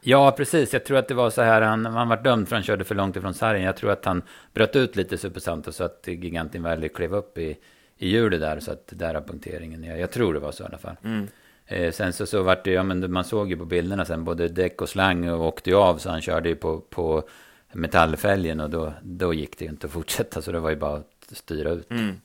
Ja, 0.00 0.34
precis. 0.36 0.72
Jag 0.72 0.84
tror 0.84 0.98
att 0.98 1.08
det 1.08 1.14
var 1.14 1.30
så 1.30 1.42
här, 1.42 1.62
han, 1.62 1.86
han 1.86 2.08
var 2.08 2.16
dömd 2.16 2.48
för 2.48 2.56
han 2.56 2.62
körde 2.62 2.84
för 2.84 2.94
långt 2.94 3.16
ifrån 3.16 3.34
sargen. 3.34 3.62
Jag 3.62 3.76
tror 3.76 3.90
att 3.90 4.04
han 4.04 4.22
bröt 4.54 4.76
ut 4.76 4.96
lite 4.96 5.18
Super 5.18 5.40
Santos 5.40 5.76
så 5.76 5.84
att 5.84 6.04
Gigantin 6.06 6.62
Valley 6.62 6.88
klev 6.88 7.14
upp 7.14 7.38
i, 7.38 7.56
i 7.96 8.08
hjulet 8.08 8.40
där, 8.40 8.60
så 8.60 8.72
att 8.72 8.86
där 8.86 9.14
har 9.14 9.20
punkteringen. 9.20 9.84
Jag, 9.84 10.00
jag 10.00 10.10
tror 10.10 10.34
det 10.34 10.40
var 10.40 10.52
så 10.52 10.62
i 10.62 10.66
alla 10.66 10.78
fall. 10.78 10.96
Mm. 11.04 11.28
Eh, 11.66 11.92
sen 11.92 12.12
så, 12.12 12.26
så 12.26 12.42
vart 12.42 12.64
det, 12.64 12.70
ja 12.70 12.82
men 12.82 13.12
man 13.12 13.24
såg 13.24 13.50
ju 13.50 13.56
på 13.56 13.64
bilderna 13.64 14.04
sen, 14.04 14.24
både 14.24 14.48
däck 14.48 14.82
och 14.82 14.88
slang 14.88 15.28
och 15.28 15.46
åkte 15.46 15.70
ju 15.70 15.76
av, 15.76 15.98
så 15.98 16.10
han 16.10 16.20
körde 16.20 16.48
ju 16.48 16.56
på, 16.56 16.80
på 16.80 17.28
metallfälgen 17.72 18.60
och 18.60 18.70
då, 18.70 18.92
då 19.02 19.34
gick 19.34 19.58
det 19.58 19.64
ju 19.64 19.70
inte 19.70 19.86
att 19.86 19.92
fortsätta, 19.92 20.42
så 20.42 20.52
det 20.52 20.60
var 20.60 20.70
ju 20.70 20.76
bara 20.76 20.96
att 20.96 21.32
styra 21.32 21.70
ut. 21.70 21.90
Mm. 21.90 22.20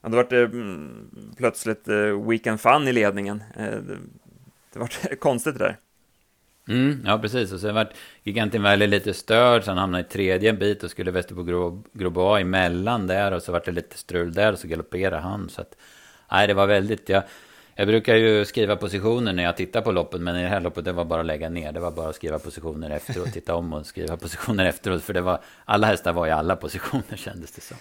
Ja, 0.00 0.08
då 0.08 0.16
var 0.16 0.26
det 0.30 0.42
eh, 0.42 0.50
mm, 0.50 1.10
plötsligt 1.36 1.88
eh, 1.88 2.28
Weekend 2.28 2.60
Fun 2.60 2.88
i 2.88 2.92
ledningen. 2.92 3.42
Eh, 3.56 3.64
det, 3.64 3.98
det 4.72 4.78
var 4.78 5.16
konstigt 5.20 5.58
det 5.58 5.64
där. 5.64 5.76
Mm, 6.68 7.02
ja, 7.04 7.18
precis. 7.18 7.52
Och 7.52 7.60
sen 7.60 7.74
vart 7.74 7.90
Gigantin 8.22 8.62
Valley 8.62 8.88
lite 8.88 9.14
störd, 9.14 9.64
sen 9.64 9.70
han 9.70 9.78
hamnade 9.78 10.04
i 10.04 10.10
tredje 10.10 10.50
en 10.50 10.58
bit 10.58 10.82
och 10.82 10.90
skulle 10.90 11.10
Västerbo 11.10 11.82
Grobois 11.92 12.42
emellan 12.42 13.06
där 13.06 13.32
och 13.32 13.42
så 13.42 13.52
vart 13.52 13.64
det 13.64 13.72
lite 13.72 13.98
strul 13.98 14.32
där 14.32 14.52
och 14.52 14.58
så 14.58 14.68
galopperade 14.68 15.16
han. 15.22 15.48
Så 15.48 15.60
att, 15.60 15.76
nej, 16.30 16.46
det 16.46 16.54
var 16.54 16.66
väldigt, 16.66 17.08
jag, 17.08 17.22
jag 17.74 17.86
brukar 17.86 18.14
ju 18.14 18.44
skriva 18.44 18.76
positioner 18.76 19.32
när 19.32 19.42
jag 19.42 19.56
tittar 19.56 19.80
på 19.80 19.92
loppet, 19.92 20.20
men 20.20 20.36
i 20.36 20.42
det 20.42 20.48
här 20.48 20.60
loppet 20.60 20.84
det 20.84 20.92
var 20.92 21.04
bara 21.04 21.20
att 21.20 21.26
lägga 21.26 21.48
ner. 21.48 21.72
Det 21.72 21.80
var 21.80 21.90
bara 21.90 22.08
att 22.08 22.16
skriva 22.16 22.38
positioner 22.38 22.90
efteråt, 22.90 23.32
titta 23.32 23.54
om 23.54 23.72
och 23.72 23.86
skriva 23.86 24.16
positioner 24.26 24.66
efteråt, 24.66 25.02
för 25.02 25.14
det 25.14 25.20
var, 25.20 25.40
alla 25.64 25.86
hästar 25.86 26.12
var 26.12 26.26
i 26.26 26.30
alla 26.30 26.56
positioner 26.56 27.16
kändes 27.16 27.52
det 27.52 27.60
som. 27.60 27.76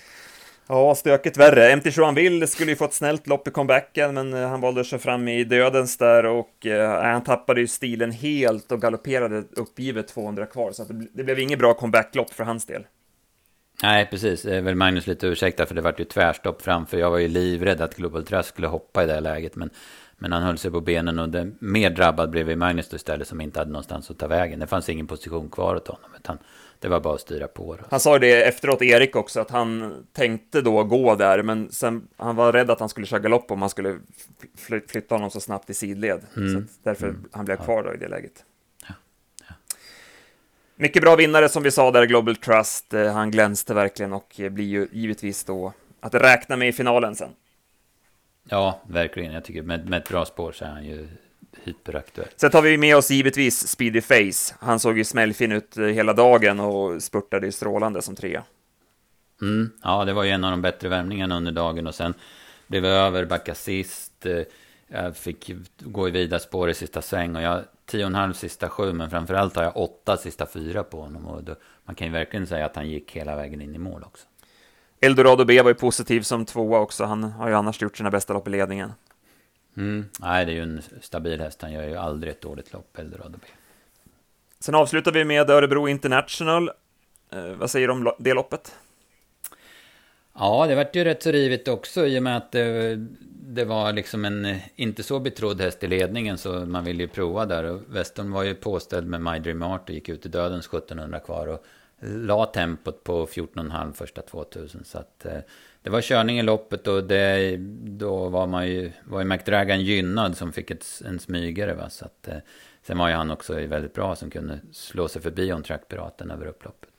Ja, 0.67 0.95
stökigt 0.95 1.37
värre. 1.37 1.75
MT 1.75 1.97
Joinville 1.97 2.47
skulle 2.47 2.71
ju 2.71 2.75
få 2.75 2.85
ett 2.85 2.93
snällt 2.93 3.27
lopp 3.27 3.47
i 3.47 3.51
comebacken, 3.51 4.13
men 4.13 4.33
eh, 4.33 4.49
han 4.49 4.61
valde 4.61 4.83
sig 4.83 4.99
fram 4.99 5.27
i 5.27 5.43
dödens 5.43 5.97
där 5.97 6.25
och 6.25 6.65
eh, 6.65 7.03
han 7.03 7.23
tappade 7.23 7.61
ju 7.61 7.67
stilen 7.67 8.11
helt 8.11 8.71
och 8.71 8.81
galopperade 8.81 9.43
uppgivet 9.55 10.07
200 10.07 10.45
kvar, 10.45 10.71
så 10.71 10.83
det, 10.83 11.07
det 11.13 11.23
blev 11.23 11.39
inget 11.39 11.59
bra 11.59 11.73
comebacklopp 11.73 12.33
för 12.33 12.43
hans 12.43 12.65
del. 12.65 12.83
Nej, 13.83 14.07
precis. 14.09 14.41
Det 14.41 14.55
är 14.55 14.61
väl 14.61 14.75
Magnus 14.75 15.07
lite 15.07 15.27
ursäkta 15.27 15.65
för 15.65 15.75
det 15.75 15.81
vart 15.81 15.99
ju 15.99 16.03
tvärstopp 16.03 16.61
framför. 16.61 16.97
Jag 16.97 17.11
var 17.11 17.17
ju 17.17 17.27
livrädd 17.27 17.81
att 17.81 17.95
Global 17.95 18.25
Trust 18.25 18.49
skulle 18.49 18.67
hoppa 18.67 19.03
i 19.03 19.07
det 19.07 19.19
läget. 19.19 19.55
Men, 19.55 19.69
men 20.17 20.31
han 20.31 20.43
höll 20.43 20.57
sig 20.57 20.71
på 20.71 20.81
benen 20.81 21.19
och 21.19 21.29
det, 21.29 21.51
mer 21.59 21.89
drabbad 21.89 22.29
blev 22.29 22.49
ju 22.49 22.55
Magnus 22.55 22.93
istället 22.93 23.27
som 23.27 23.41
inte 23.41 23.59
hade 23.59 23.71
någonstans 23.71 24.11
att 24.11 24.19
ta 24.19 24.27
vägen. 24.27 24.59
Det 24.59 24.67
fanns 24.67 24.89
ingen 24.89 25.07
position 25.07 25.49
kvar 25.49 25.75
åt 25.75 25.87
honom. 25.87 26.09
Utan 26.17 26.37
det 26.79 26.87
var 26.87 26.99
bara 26.99 27.13
att 27.15 27.21
styra 27.21 27.47
på. 27.47 27.75
Då. 27.75 27.83
Han 27.89 27.99
sa 27.99 28.19
det 28.19 28.43
efteråt, 28.43 28.81
Erik 28.81 29.15
också, 29.15 29.39
att 29.39 29.51
han 29.51 29.93
tänkte 30.13 30.61
då 30.61 30.83
gå 30.83 31.15
där, 31.15 31.43
men 31.43 31.71
sen 31.71 32.07
han 32.17 32.35
var 32.35 32.53
rädd 32.53 32.71
att 32.71 32.79
han 32.79 32.89
skulle 32.89 33.07
köra 33.07 33.19
galopp 33.19 33.51
om 33.51 33.59
man 33.59 33.69
skulle 33.69 33.99
flytta 34.87 35.15
honom 35.15 35.31
så 35.31 35.39
snabbt 35.39 35.69
i 35.69 35.73
sidled. 35.73 36.21
Mm. 36.37 36.53
Så 36.53 36.73
därför 36.83 37.07
mm. 37.07 37.29
han 37.31 37.45
blev 37.45 37.57
kvar 37.57 37.83
då 37.83 37.93
i 37.93 37.97
det 37.97 38.07
läget. 38.07 38.45
Mycket 40.77 41.01
bra 41.01 41.15
vinnare 41.15 41.49
som 41.49 41.63
vi 41.63 41.71
sa 41.71 41.91
där, 41.91 42.05
Global 42.05 42.35
Trust. 42.35 42.93
Eh, 42.93 43.13
han 43.13 43.31
glänste 43.31 43.73
verkligen 43.73 44.13
och 44.13 44.41
blir 44.49 44.65
ju 44.65 44.87
givetvis 44.91 45.43
då 45.43 45.73
att 45.99 46.15
räkna 46.15 46.55
med 46.55 46.67
i 46.67 46.73
finalen 46.73 47.15
sen. 47.15 47.29
Ja, 48.49 48.81
verkligen. 48.87 49.33
Jag 49.33 49.45
tycker 49.45 49.61
med, 49.61 49.89
med 49.89 50.01
ett 50.01 50.09
bra 50.09 50.25
spår 50.25 50.51
så 50.51 50.65
är 50.65 50.69
han 50.69 50.85
ju 50.85 51.07
hyperaktuell. 51.63 52.27
Sen 52.35 52.51
tar 52.51 52.61
vi 52.61 52.77
med 52.77 52.97
oss 52.97 53.11
givetvis 53.11 53.67
Speedy 53.67 54.01
Face. 54.01 54.55
Han 54.59 54.79
såg 54.79 54.97
ju 54.97 55.03
smällfin 55.03 55.51
ut 55.51 55.77
eh, 55.77 55.85
hela 55.85 56.13
dagen 56.13 56.59
och 56.59 57.03
spurtade 57.03 57.45
ju 57.45 57.51
strålande 57.51 58.01
som 58.01 58.15
trea. 58.15 58.43
Mm, 59.41 59.71
ja, 59.83 60.05
det 60.05 60.13
var 60.13 60.23
ju 60.23 60.29
en 60.29 60.43
av 60.43 60.51
de 60.51 60.61
bättre 60.61 60.89
värmningarna 60.89 61.37
under 61.37 61.51
dagen 61.51 61.87
och 61.87 61.95
sen 61.95 62.13
blev 62.67 62.81
vi 62.81 62.89
över, 62.89 63.25
backa 63.25 63.55
sist. 63.55 64.25
Eh, 64.25 64.41
jag 64.87 65.17
fick 65.17 65.51
gå 65.79 66.07
i 66.07 66.11
vida 66.11 66.39
spår 66.39 66.69
i 66.69 66.73
sista 66.73 67.01
sväng 67.01 67.35
och 67.35 67.41
jag 67.41 67.63
tio 67.85 68.03
och 68.03 68.09
en 68.09 68.15
halv 68.15 68.33
sista 68.33 68.69
sju, 68.69 68.93
men 68.93 69.09
framförallt 69.09 69.55
har 69.55 69.63
jag 69.63 69.77
åtta 69.77 70.17
sista 70.17 70.45
fyra 70.45 70.83
på 70.83 71.01
honom. 71.01 71.27
Och 71.27 71.43
då, 71.43 71.55
man 71.85 71.95
kan 71.95 72.07
ju 72.07 72.13
verkligen 72.13 72.47
säga 72.47 72.65
att 72.65 72.75
han 72.75 72.89
gick 72.89 73.11
hela 73.11 73.35
vägen 73.35 73.61
in 73.61 73.75
i 73.75 73.77
mål 73.77 74.03
också. 74.03 74.27
Eldorado 75.01 75.45
B 75.45 75.61
var 75.61 75.69
ju 75.69 75.75
positiv 75.75 76.21
som 76.21 76.45
tvåa 76.45 76.79
också. 76.79 77.03
Han 77.03 77.23
har 77.23 77.49
ju 77.49 77.55
annars 77.55 77.81
gjort 77.81 77.97
sina 77.97 78.11
bästa 78.11 78.33
lopp 78.33 78.47
i 78.47 78.51
ledningen. 78.51 78.91
Mm. 79.77 80.05
Nej, 80.19 80.45
det 80.45 80.51
är 80.51 80.55
ju 80.55 80.63
en 80.63 80.81
stabil 81.01 81.41
häst. 81.41 81.61
Han 81.61 81.71
gör 81.71 81.83
ju 81.83 81.95
aldrig 81.95 82.31
ett 82.31 82.41
dåligt 82.41 82.73
lopp, 82.73 82.97
Eldorado 82.99 83.37
B. 83.41 83.47
Sen 84.59 84.75
avslutar 84.75 85.11
vi 85.11 85.25
med 85.25 85.49
Örebro 85.49 85.87
International. 85.87 86.69
Eh, 87.29 87.45
vad 87.45 87.69
säger 87.69 87.87
du 87.87 87.93
om 87.93 88.11
det 88.19 88.33
loppet? 88.33 88.75
Ja, 90.33 90.65
det 90.67 90.75
vart 90.75 90.95
ju 90.95 91.03
rätt 91.03 91.23
så 91.23 91.31
rivigt 91.31 91.67
också 91.67 92.07
i 92.07 92.19
och 92.19 92.23
med 92.23 92.37
att 92.37 92.51
det, 92.51 92.95
det 93.29 93.65
var 93.65 93.93
liksom 93.93 94.25
en 94.25 94.59
inte 94.75 95.03
så 95.03 95.19
betrodd 95.19 95.61
häst 95.61 95.83
i 95.83 95.87
ledningen 95.87 96.37
så 96.37 96.65
man 96.65 96.83
ville 96.83 97.03
ju 97.03 97.07
prova 97.07 97.45
där. 97.45 97.63
Och 97.63 97.81
Weston 97.87 98.31
var 98.31 98.43
ju 98.43 98.55
påställd 98.55 99.07
med 99.07 99.21
My 99.21 99.39
Dream 99.39 99.61
Art 99.61 99.89
och 99.89 99.95
gick 99.95 100.09
ut 100.09 100.25
i 100.25 100.29
dödens 100.29 100.67
1700 100.67 101.19
kvar 101.19 101.47
och 101.47 101.65
la 101.99 102.45
tempot 102.45 103.03
på 103.03 103.25
14,5 103.25 103.93
första 103.93 104.21
2000. 104.21 104.83
Så 104.83 104.97
att 104.97 105.25
eh, 105.25 105.39
det 105.85 105.91
var 105.91 106.01
körning 106.01 106.39
i 106.39 106.43
loppet 106.43 106.87
och 106.87 107.03
det, 107.03 107.57
då 107.83 108.29
var 108.29 108.47
man 108.47 108.67
ju, 108.67 108.91
var 109.03 109.19
ju 109.19 109.25
McDragan 109.25 109.81
gynnad 109.81 110.37
som 110.37 110.53
fick 110.53 110.71
ett, 110.71 110.85
en 111.05 111.19
smygare. 111.19 111.73
Va? 111.73 111.89
Så 111.89 112.05
att, 112.05 112.27
eh, 112.27 112.37
sen 112.87 112.97
var 112.97 113.09
ju 113.09 113.13
han 113.13 113.31
också 113.31 113.53
väldigt 113.53 113.93
bra 113.93 114.15
som 114.15 114.29
kunde 114.29 114.59
slå 114.71 115.07
sig 115.07 115.21
förbi 115.21 115.53
om 115.53 115.63
Track 115.63 115.87
Piraten 115.87 116.31
över 116.31 116.45
upploppet. 116.45 116.89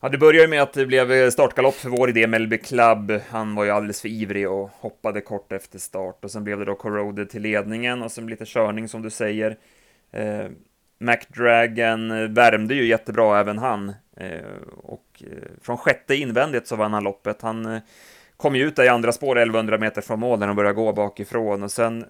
Ja, 0.00 0.08
det 0.08 0.18
började 0.18 0.48
med 0.48 0.62
att 0.62 0.72
det 0.72 0.86
blev 0.86 1.12
eh, 1.12 1.30
startgalopp 1.30 1.74
för 1.74 1.88
vår 1.88 2.08
idé, 2.08 2.26
Melby 2.26 2.58
Club. 2.58 3.12
Han 3.28 3.54
var 3.54 3.64
ju 3.64 3.70
alldeles 3.70 4.00
för 4.00 4.08
ivrig 4.08 4.50
och 4.50 4.70
hoppade 4.72 5.20
kort 5.20 5.52
efter 5.52 5.78
start. 5.78 6.24
Och 6.24 6.30
sen 6.30 6.44
blev 6.44 6.58
det 6.58 6.64
då 6.64 6.74
Corroded 6.74 7.30
till 7.30 7.42
ledningen 7.42 8.02
och 8.02 8.12
sen 8.12 8.26
lite 8.26 8.44
körning 8.46 8.88
som 8.88 9.02
du 9.02 9.10
säger. 9.10 9.58
Eh, 10.12 10.46
McDragon 11.02 12.34
värmde 12.34 12.74
ju 12.74 12.86
jättebra 12.86 13.40
även 13.40 13.58
han. 13.58 13.92
Eh, 14.16 14.40
och 14.82 15.22
eh, 15.26 15.48
från 15.62 15.78
sjätte 15.78 16.14
invändigt 16.14 16.66
så 16.66 16.76
vann 16.76 16.92
han 16.92 17.04
loppet. 17.04 17.42
Han 17.42 17.66
eh, 17.66 17.82
kom 18.36 18.56
ju 18.56 18.66
ut 18.66 18.76
där 18.76 18.84
i 18.84 18.88
andra 18.88 19.12
spår 19.12 19.38
1100 19.38 19.78
meter 19.78 20.02
från 20.02 20.20
mål 20.20 20.38
när 20.38 20.46
de 20.46 20.56
började 20.56 20.74
gå 20.74 20.92
bakifrån 20.92 21.62
och 21.62 21.70
sen 21.70 22.04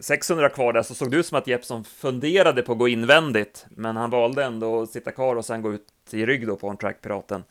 600 0.00 0.48
kvar 0.48 0.72
där 0.72 0.82
så 0.82 0.94
såg 0.94 1.10
det 1.10 1.16
ut 1.16 1.26
som 1.26 1.38
att 1.38 1.46
Jeppson 1.46 1.84
funderade 1.84 2.62
på 2.62 2.72
att 2.72 2.78
gå 2.78 2.88
invändigt, 2.88 3.66
men 3.70 3.96
han 3.96 4.10
valde 4.10 4.44
ändå 4.44 4.82
att 4.82 4.90
sitta 4.90 5.10
kvar 5.10 5.36
och 5.36 5.44
sen 5.44 5.62
gå 5.62 5.72
ut 5.72 5.86
i 6.10 6.26
rygg 6.26 6.46
då 6.46 6.56
på 6.56 6.68
en 6.68 6.76
track 6.76 7.00
piraten. 7.02 7.44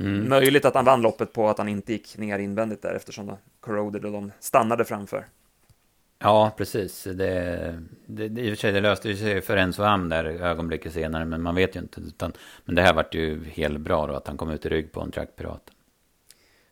Mm. 0.00 0.28
Möjligt 0.28 0.64
att 0.64 0.74
han 0.74 0.84
vann 0.84 1.02
loppet 1.02 1.32
på 1.32 1.48
att 1.48 1.58
han 1.58 1.68
inte 1.68 1.92
gick 1.92 2.18
ner 2.18 2.38
invändigt 2.38 2.82
där 2.82 2.94
eftersom 2.94 3.36
Corroded 3.60 4.04
och 4.04 4.12
de 4.12 4.32
stannade 4.40 4.84
framför. 4.84 5.24
Ja, 6.18 6.54
precis. 6.56 7.04
Det, 7.04 7.12
det, 8.06 8.28
det, 8.28 8.42
I 8.42 8.46
och 8.46 8.50
för 8.50 8.60
sig, 8.60 8.72
det 8.72 8.80
löste 8.80 9.16
sig 9.16 9.42
för 9.42 9.56
Enzo 9.56 9.82
Am 9.82 10.08
där 10.08 10.24
ögonblicket 10.24 10.92
senare, 10.92 11.24
men 11.24 11.42
man 11.42 11.54
vet 11.54 11.76
ju 11.76 11.80
inte. 11.80 12.00
Utan, 12.00 12.32
men 12.64 12.74
det 12.74 12.82
här 12.82 12.94
vart 12.94 13.14
ju 13.14 13.44
helt 13.44 13.80
bra 13.80 14.06
då, 14.06 14.14
att 14.14 14.26
han 14.26 14.36
kom 14.36 14.50
ut 14.50 14.66
i 14.66 14.68
rygg 14.68 14.92
på 14.92 15.00
en 15.00 15.10
track 15.10 15.36
piraten. 15.36 15.74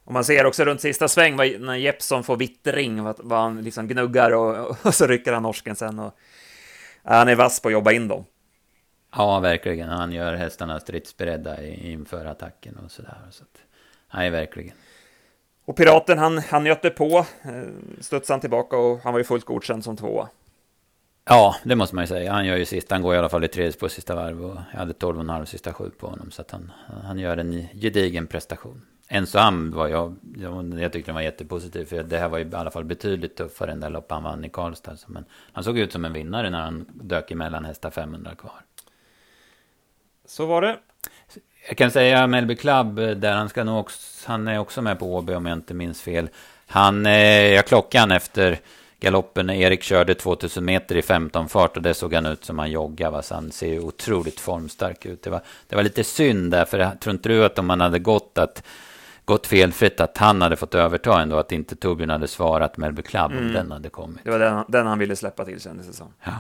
Och 0.05 0.13
man 0.13 0.25
ser 0.25 0.47
också 0.47 0.65
runt 0.65 0.81
sista 0.81 1.09
sväng 1.09 1.37
när 1.37 1.75
Jeppson 1.75 2.25
får 2.25 2.37
vittring, 2.37 3.03
vad 3.03 3.39
han 3.39 3.63
liksom 3.63 3.89
gnuggar 3.89 4.31
och, 4.31 4.77
och, 4.87 4.95
så 4.95 5.07
rycker 5.07 5.33
han 5.33 5.43
norsken 5.43 5.77
sen. 5.77 5.99
Och, 5.99 6.17
han 7.03 7.29
är 7.29 7.35
vass 7.35 7.61
på 7.61 7.69
att 7.69 7.73
jobba 7.73 7.93
in 7.93 8.09
dem. 8.09 8.25
Ja, 9.17 9.41
verkligen. 9.41 9.89
Han 9.89 10.13
gör 10.13 10.35
hästarna 10.35 10.81
stridsberedda 10.81 11.67
inför 11.67 12.25
attacken 12.25 12.77
och 12.85 12.91
sådär. 12.91 13.19
Så 13.31 13.43
att, 13.43 13.59
nej, 14.15 14.31
verkligen. 14.31 14.77
Och 15.65 15.77
Piraten, 15.77 16.19
han, 16.19 16.39
han 16.39 16.65
njötte 16.65 16.91
på, 16.91 17.27
eh, 17.43 17.53
studsade 18.01 18.35
han 18.35 18.41
tillbaka 18.41 18.77
och 18.77 18.99
han 18.99 19.13
var 19.13 19.21
ju 19.21 19.25
fullt 19.25 19.45
godkänd 19.45 19.85
som 19.85 19.97
tvåa. 19.97 20.29
Ja, 21.25 21.57
det 21.65 21.77
måste 21.77 21.95
man 21.95 22.03
ju 22.05 22.09
säga. 22.09 22.33
Han 22.33 22.47
gör 22.47 22.57
ju 22.57 22.65
sist, 22.65 22.91
han 22.91 23.03
går 23.03 23.15
i 23.15 23.19
alla 23.19 23.29
fall 23.29 23.45
i 23.45 23.49
tredje 23.49 23.73
på 23.73 23.89
sista 23.89 24.15
varv 24.15 24.45
och 24.45 24.57
jag 24.73 24.79
hade 24.79 24.93
12,5 24.93 25.45
sista 25.45 25.73
sju 25.73 25.91
på 25.91 26.07
honom. 26.07 26.31
Så 26.31 26.43
att 26.43 26.51
han, 26.51 26.73
han 27.05 27.19
gör 27.19 27.37
en 27.37 27.69
gedigen 27.75 28.27
prestation. 28.27 28.83
Ensam 29.09 29.71
var 29.71 29.89
jag, 29.89 30.17
jag, 30.37 30.81
jag 30.81 30.93
tyckte 30.93 31.09
den 31.09 31.15
var 31.15 31.23
jättepositiv. 31.23 31.85
För 31.85 32.03
det 32.03 32.19
här 32.19 32.29
var 32.29 32.39
ju 32.39 32.45
i 32.45 32.55
alla 32.55 32.71
fall 32.71 32.85
betydligt 32.85 33.37
tuffare 33.37 33.73
än 33.73 33.81
det 33.81 33.89
lopp 33.89 34.11
han 34.11 34.23
vann 34.23 34.45
i 34.45 34.49
Karlstad. 34.49 34.97
Men 35.07 35.25
han 35.53 35.65
såg 35.65 35.79
ut 35.79 35.93
som 35.93 36.05
en 36.05 36.13
vinnare 36.13 36.51
när 36.51 36.61
han 36.61 36.87
dök 36.93 37.31
emellan 37.31 37.65
hästar 37.65 37.91
500 37.91 38.35
kvar. 38.35 38.61
Så 40.27 40.47
var 40.47 40.63
det. 40.63 40.79
Jag 41.69 41.77
kan 41.77 41.91
säga 41.91 42.27
Melby 42.27 42.57
Club, 42.57 42.97
där 42.97 43.33
han, 43.33 43.49
ska 43.49 43.65
nog 43.65 43.81
också, 43.81 44.01
han 44.27 44.49
är 44.49 44.59
också 44.59 44.83
med 44.83 44.99
på 44.99 45.15
Åby 45.15 45.35
om 45.35 45.47
jag 45.47 45.59
inte 45.59 45.75
minns 45.75 46.03
fel. 46.03 46.29
Han, 46.67 47.07
eh, 47.07 47.53
jag 47.53 47.67
klockade 47.67 48.17
efter 48.17 48.59
galoppen 49.01 49.47
när 49.47 49.55
Erik 49.55 49.83
körde 49.83 50.15
2000 50.15 50.65
meter 50.65 50.97
i 50.97 51.03
15 51.03 51.49
fart 51.49 51.77
och 51.77 51.83
det 51.83 51.95
såg 51.95 52.15
han 52.15 52.27
ut 52.27 52.45
som 52.45 52.59
han 52.59 52.71
joggade. 52.71 53.23
Så 53.23 53.35
han 53.35 53.53
ser 53.53 53.69
ju 53.69 53.81
otroligt 53.81 54.41
formstark 54.41 55.07
ut. 55.07 55.23
Det 55.23 55.31
var, 55.31 55.41
det 55.69 55.77
var 55.77 55.83
lite 55.83 56.05
synd 56.05 56.51
där, 56.51 56.65
för 56.65 56.79
jag 56.79 57.01
tror 57.01 57.15
inte 57.15 57.29
du 57.29 57.45
att 57.45 57.59
om 57.59 57.67
man 57.67 57.81
hade 57.81 57.99
gått 57.99 58.39
att 58.39 58.63
gått 59.25 59.47
felfritt 59.47 60.01
att 60.01 60.19
han 60.19 60.43
hade 60.43 60.57
fått 60.57 60.75
överta 60.75 61.23
ändå, 61.23 61.37
att 61.37 61.53
inte 61.53 61.77
Torbjörn 61.77 62.11
hade 62.11 62.29
svarat 62.29 62.77
Melby 62.77 63.03
Club 63.03 63.31
om 63.31 63.39
mm. 63.39 63.53
den 63.53 63.71
hade 63.71 63.89
kommit. 63.89 64.25
Det 64.25 64.31
var 64.31 64.39
den, 64.39 64.65
den 64.69 64.87
han 64.87 64.99
ville 64.99 65.17
släppa 65.17 65.45
till 65.45 65.61
kändes 65.61 65.87
det 65.87 65.93
som. 65.93 66.09
Ja. 66.25 66.33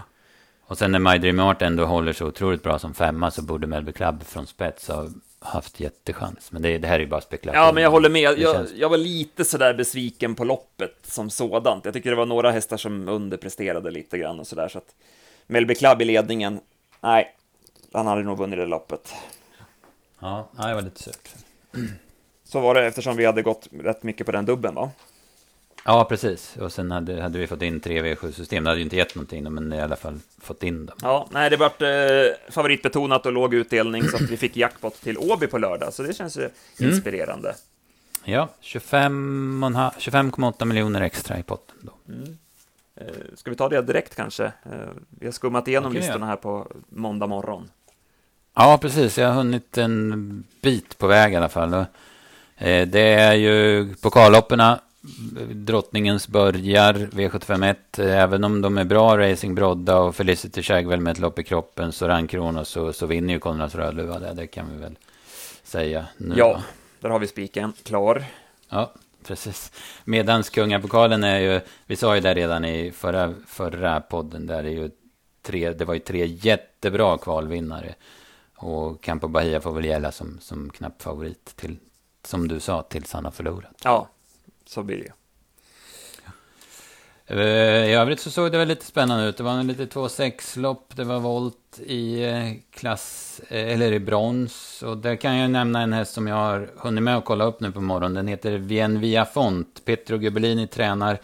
Och 0.66 0.79
sen 0.79 0.92
när 0.92 0.98
My 0.98 1.18
Dream 1.18 1.40
Art 1.40 1.62
ändå 1.62 1.85
håller 1.85 2.12
så 2.12 2.27
otroligt 2.27 2.62
bra 2.62 2.79
som 2.79 2.94
femma 2.94 3.31
så 3.31 3.42
borde 3.42 3.66
Melby 3.66 3.92
Club 3.92 4.24
från 4.24 4.46
spets 4.46 4.88
ha 4.88 5.09
haft 5.38 5.81
jättechans. 5.81 6.53
Men 6.53 6.62
det, 6.62 6.79
det 6.79 6.88
här 6.88 6.94
är 6.94 7.00
ju 7.00 7.07
bara 7.07 7.20
spekulation. 7.20 7.62
Ja, 7.62 7.72
men 7.72 7.83
jag 7.83 7.90
håller 7.90 8.11
med. 8.11 8.38
Jag, 8.38 8.57
känns... 8.57 8.72
jag, 8.74 8.88
var 8.88 8.96
lite 8.96 9.44
sådär 9.44 9.74
besviken 9.74 10.35
på 10.35 10.44
loppet 10.44 10.96
som 11.03 11.31
sådant. 11.31 11.85
Jag 11.85 11.94
tycker 11.94 12.11
det 12.11 12.16
var 12.16 12.27
några 12.27 12.50
hästar 12.50 12.77
som 12.77 13.09
underpresterade 13.09 13.90
lite 13.90 14.18
grann 14.18 14.40
och 14.40 14.46
sådär. 14.46 14.68
Så 14.68 14.79
att 14.79 14.94
Melby 15.46 15.74
Club 15.74 16.03
i 16.03 16.05
ledningen, 16.05 16.61
nej, 17.00 17.35
han 17.92 18.07
hade 18.07 18.22
nog 18.22 18.38
vunnit 18.38 18.59
det 18.59 18.66
loppet. 18.66 19.14
Ja, 20.18 20.48
det 20.57 20.74
var 20.74 20.83
lite 20.83 21.03
surt. 21.03 21.29
Så 22.44 22.61
var 22.61 22.74
det 22.74 22.87
eftersom 22.87 23.16
vi 23.16 23.24
hade 23.24 23.42
gått 23.42 23.68
rätt 23.81 24.03
mycket 24.03 24.27
på 24.27 24.33
den 24.33 24.44
dubben, 24.44 24.74
va? 24.74 24.90
Ja, 25.85 26.05
precis. 26.05 26.57
Och 26.57 26.73
sen 26.73 26.90
hade, 26.90 27.23
hade 27.23 27.38
vi 27.38 27.47
fått 27.47 27.62
in 27.62 27.81
tre 27.81 28.03
V7-system. 28.03 28.64
Det 28.64 28.70
hade 28.70 28.79
ju 28.79 28.85
inte 28.85 28.97
gett 28.97 29.14
någonting, 29.14 29.53
men 29.53 29.73
i 29.73 29.81
alla 29.81 29.97
fall 29.97 30.20
fått 30.38 30.62
in 30.62 30.87
dem. 30.87 30.97
Ja, 31.03 31.29
nej, 31.31 31.51
det 31.51 31.57
vart 31.57 31.83
eh, 31.83 31.88
favoritbetonat 32.49 33.27
och 33.27 33.33
låg 33.33 33.55
utdelning, 33.55 34.09
så 34.09 34.16
att 34.16 34.31
vi 34.31 34.37
fick 34.37 34.57
jackpot 34.57 35.01
till 35.01 35.18
Åby 35.18 35.47
på 35.47 35.59
lördag. 35.59 35.92
Så 35.92 36.03
det 36.03 36.14
känns 36.14 36.37
ju 36.37 36.42
mm. 36.42 36.92
inspirerande. 36.92 37.49
Mm. 37.49 37.61
Ja, 38.25 38.49
25,8 38.62 39.90
25, 39.99 40.68
miljoner 40.68 41.01
extra 41.01 41.38
i 41.38 41.42
potten 41.42 41.77
då. 41.81 41.92
Mm. 42.09 42.38
Eh, 42.97 43.37
ska 43.37 43.51
vi 43.51 43.57
ta 43.57 43.68
det 43.68 43.83
direkt 43.83 44.14
kanske? 44.14 44.44
Eh, 44.44 44.88
vi 45.11 45.27
har 45.27 45.33
skummat 45.33 45.68
igenom 45.68 45.90
okay, 45.90 46.01
listorna 46.01 46.27
här 46.27 46.37
på 46.37 46.73
måndag 46.88 47.27
morgon. 47.27 47.70
Ja, 48.55 48.79
precis. 48.83 49.18
Jag 49.18 49.29
har 49.29 49.35
hunnit 49.35 49.79
en 49.79 50.44
bit 50.61 50.99
på 50.99 51.07
väg 51.07 51.33
i 51.33 51.37
alla 51.37 51.49
fall. 51.49 51.75
Eh, 52.57 52.88
det 52.88 53.12
är 53.14 53.35
ju 53.35 53.94
pokallopperna 53.94 54.81
Drottningens 55.54 56.28
börjar, 56.28 56.94
V751, 56.94 57.76
även 57.98 58.44
om 58.44 58.62
de 58.62 58.78
är 58.78 58.84
bra, 58.84 59.18
Racing 59.18 59.54
Brodda 59.54 59.98
och 59.98 60.16
Felicity 60.16 60.62
Shagwell 60.62 61.00
med 61.00 61.10
ett 61.10 61.18
lopp 61.18 61.38
i 61.38 61.44
kroppen, 61.44 61.92
så 61.92 62.08
Rankrona 62.08 62.64
så, 62.64 62.92
så 62.92 63.06
vinner 63.06 63.34
ju 63.34 63.40
Konrads 63.40 63.74
Rödluva 63.74 64.18
det, 64.18 64.34
det 64.34 64.46
kan 64.46 64.70
vi 64.72 64.76
väl 64.76 64.98
säga 65.62 66.06
nu. 66.16 66.34
Ja, 66.38 66.62
där 67.00 67.08
har 67.08 67.18
vi 67.18 67.26
spiken 67.26 67.72
klar. 67.82 68.24
Ja, 68.68 68.92
precis. 69.26 69.72
Medans 70.04 70.50
är 70.58 71.38
ju, 71.38 71.60
vi 71.86 71.96
sa 71.96 72.14
ju 72.14 72.20
det 72.20 72.34
redan 72.34 72.64
i 72.64 72.90
förra, 72.90 73.34
förra 73.46 74.00
podden, 74.00 74.46
där 74.46 74.64
är 74.64 74.70
ju 74.70 74.90
tre, 75.42 75.72
det 75.72 75.84
var 75.84 75.94
ju 75.94 76.00
tre 76.00 76.26
jättebra 76.26 77.18
kvalvinnare. 77.18 77.94
Och 78.56 79.02
Campo 79.02 79.28
Bahia 79.28 79.60
får 79.60 79.72
väl 79.72 79.84
gälla 79.84 80.12
som, 80.12 80.38
som 80.40 80.70
knapp 80.70 81.02
favorit 81.02 81.56
till, 81.56 81.76
som 82.22 82.48
du 82.48 82.60
sa, 82.60 82.82
tills 82.82 83.12
han 83.12 83.24
har 83.24 83.32
förlorat. 83.32 83.80
Ja, 83.84 84.08
så 84.66 84.83
blir 84.83 84.96
det 84.96 85.12
I 87.88 87.94
övrigt 87.94 88.20
så 88.20 88.31
såg 88.31 88.53
det 88.53 88.59
väl 88.59 88.68
lite 88.68 88.85
spännande 88.85 89.29
ut. 89.29 89.37
Det 89.37 89.42
var 89.42 89.53
en 89.53 89.66
lite 89.66 89.87
2-6-lopp. 89.87 90.96
Det 90.96 91.05
var 91.05 91.20
volt 91.20 91.81
i 91.87 92.24
eh, 92.24 92.53
klass, 92.70 93.40
eh, 93.48 93.72
eller 93.72 93.92
i 93.92 94.00
brons. 94.00 94.83
Och 94.83 94.98
där 94.98 95.16
kan 95.16 95.37
jag 95.37 95.50
nämna 95.50 95.81
en 95.81 95.92
häst 95.92 96.14
som 96.14 96.27
jag 96.27 96.37
har 96.37 96.70
hunnit 96.77 97.03
med 97.03 97.16
att 97.16 97.24
kolla 97.24 97.44
upp 97.44 97.61
nu 97.61 97.72
på 97.72 97.81
morgonen. 97.81 98.14
Den 98.14 98.29
heter 98.29 98.53
Vien 98.53 99.00
Via 99.00 99.24
Font. 99.24 99.85
Petro 99.85 100.18
Gubelini 100.18 100.66
tränar, 100.66 101.18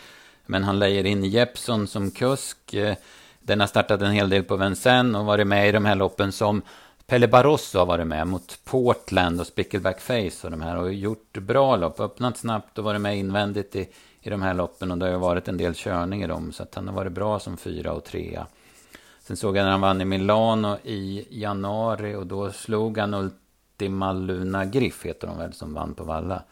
men 0.47 0.65
han 0.65 0.79
lejer 0.79 1.07
in 1.07 1.25
Jeppson 1.25 1.87
som 1.87 2.11
kusk. 2.11 2.75
Eh, 2.75 2.95
den 3.41 3.61
har 3.61 3.67
startat 3.67 4.03
en 4.03 4.13
hel 4.13 4.31
del 4.31 4.43
på 4.43 4.57
Vincennes 4.57 5.17
och 5.17 5.25
varit 5.25 5.47
med 5.47 5.69
i 5.69 5.73
de 5.73 5.85
här 5.85 5.95
loppen 5.95 6.33
som 6.33 6.63
Pelle 7.11 7.29
Barroso 7.29 7.79
har 7.79 7.87
varit 7.87 8.07
med 8.07 8.27
mot 8.27 8.59
Portland 8.65 9.41
och 9.41 9.47
Spickleback 9.47 10.01
Face 10.01 10.45
och 10.45 10.51
de 10.51 10.61
här 10.61 10.77
och 10.77 10.95
gjort 10.95 11.39
bra 11.39 11.77
lopp. 11.77 12.01
Öppnat 12.01 12.37
snabbt 12.37 12.79
och 12.79 12.85
varit 12.85 13.01
med 13.01 13.19
invändigt 13.19 13.77
i 13.77 13.89
i 14.21 14.31
de 14.31 14.43
här 14.43 14.55
loppen 14.55 14.91
och 14.91 14.99
det 14.99 15.05
har 15.05 15.13
ju 15.13 15.19
varit 15.19 15.49
en 15.49 15.57
del 15.57 15.75
körning 15.75 16.23
i 16.23 16.27
dem 16.27 16.53
så 16.53 16.63
att 16.63 16.75
han 16.75 16.89
har 16.89 16.95
varit 16.95 17.13
bra 17.13 17.39
som 17.39 17.57
fyra 17.57 17.93
och 17.93 18.05
trea. 18.05 18.47
Sen 19.21 19.37
såg 19.37 19.57
jag 19.57 19.65
när 19.65 19.71
han 19.71 19.81
vann 19.81 20.01
i 20.01 20.05
Milano 20.05 20.77
i 20.85 21.27
januari 21.31 22.15
och 22.15 22.27
då 22.27 22.53
slog 22.53 22.99
han 22.99 23.15
Ultima 23.15 24.13
Luna 24.13 24.65
Griff, 24.65 25.05
heter 25.05 25.27
de 25.27 25.39
väl, 25.39 25.53
som 25.53 25.75
vann 25.75 25.95
på 25.95 26.05
Valla. 26.05 26.43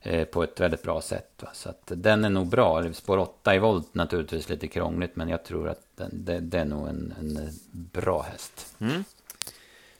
Eh, 0.00 0.24
på 0.24 0.42
ett 0.42 0.60
väldigt 0.60 0.82
bra 0.82 1.00
sätt. 1.00 1.42
Va? 1.42 1.48
Så 1.52 1.68
att 1.68 1.92
den 1.96 2.24
är 2.24 2.30
nog 2.30 2.46
bra. 2.46 2.92
Spår 2.92 3.18
8 3.18 3.54
i 3.54 3.58
volt 3.58 3.94
naturligtvis 3.94 4.48
lite 4.48 4.68
krångligt, 4.68 5.16
men 5.16 5.28
jag 5.28 5.44
tror 5.44 5.68
att 5.68 5.82
den, 5.96 6.10
det, 6.12 6.40
det 6.40 6.58
är 6.58 6.64
nog 6.64 6.88
en, 6.88 7.14
en 7.18 7.50
bra 7.70 8.22
häst. 8.22 8.74
Mm. 8.78 9.04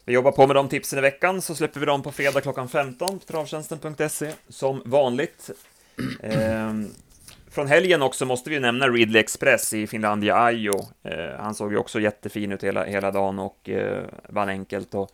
Vi 0.05 0.13
jobbar 0.13 0.33
på 0.33 0.47
med 0.47 0.57
de 0.57 0.69
tipsen 0.69 0.99
i 0.99 1.03
veckan, 1.03 1.43
så 1.43 1.55
släpper 1.55 1.81
vi 1.81 1.87
dem 1.87 2.03
på 2.03 2.13
fredag 2.13 2.41
klockan 2.41 2.69
15 2.69 3.19
på 3.19 3.25
travtjänsten.se 3.25 4.33
som 4.49 4.83
vanligt. 4.85 5.51
Eh, 6.21 6.73
från 7.51 7.67
helgen 7.67 8.03
också 8.03 8.27
måste 8.27 8.51
vi 8.51 8.61
nämna 8.61 8.89
Ridley 8.89 9.21
Express 9.21 9.73
i 9.73 9.87
Finlandia 9.87 10.37
Ajo. 10.37 10.81
Eh, 11.03 11.39
han 11.39 11.55
såg 11.55 11.73
ju 11.73 11.79
också 11.79 12.01
jättefin 12.01 12.53
ut 12.53 12.65
hela, 12.65 12.85
hela 12.85 13.11
dagen 13.11 13.39
och 13.39 13.69
eh, 13.69 14.05
vann 14.29 14.49
enkelt 14.49 14.95
och 14.95 15.11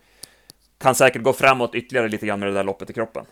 kan 0.77 0.95
säkert 0.95 1.21
gå 1.21 1.33
framåt 1.33 1.75
ytterligare 1.75 2.07
lite 2.07 2.25
grann 2.25 2.39
med 2.39 2.49
det 2.49 2.53
där 2.53 2.63
loppet 2.63 2.89
i 2.89 2.93
kroppen. 2.93 3.25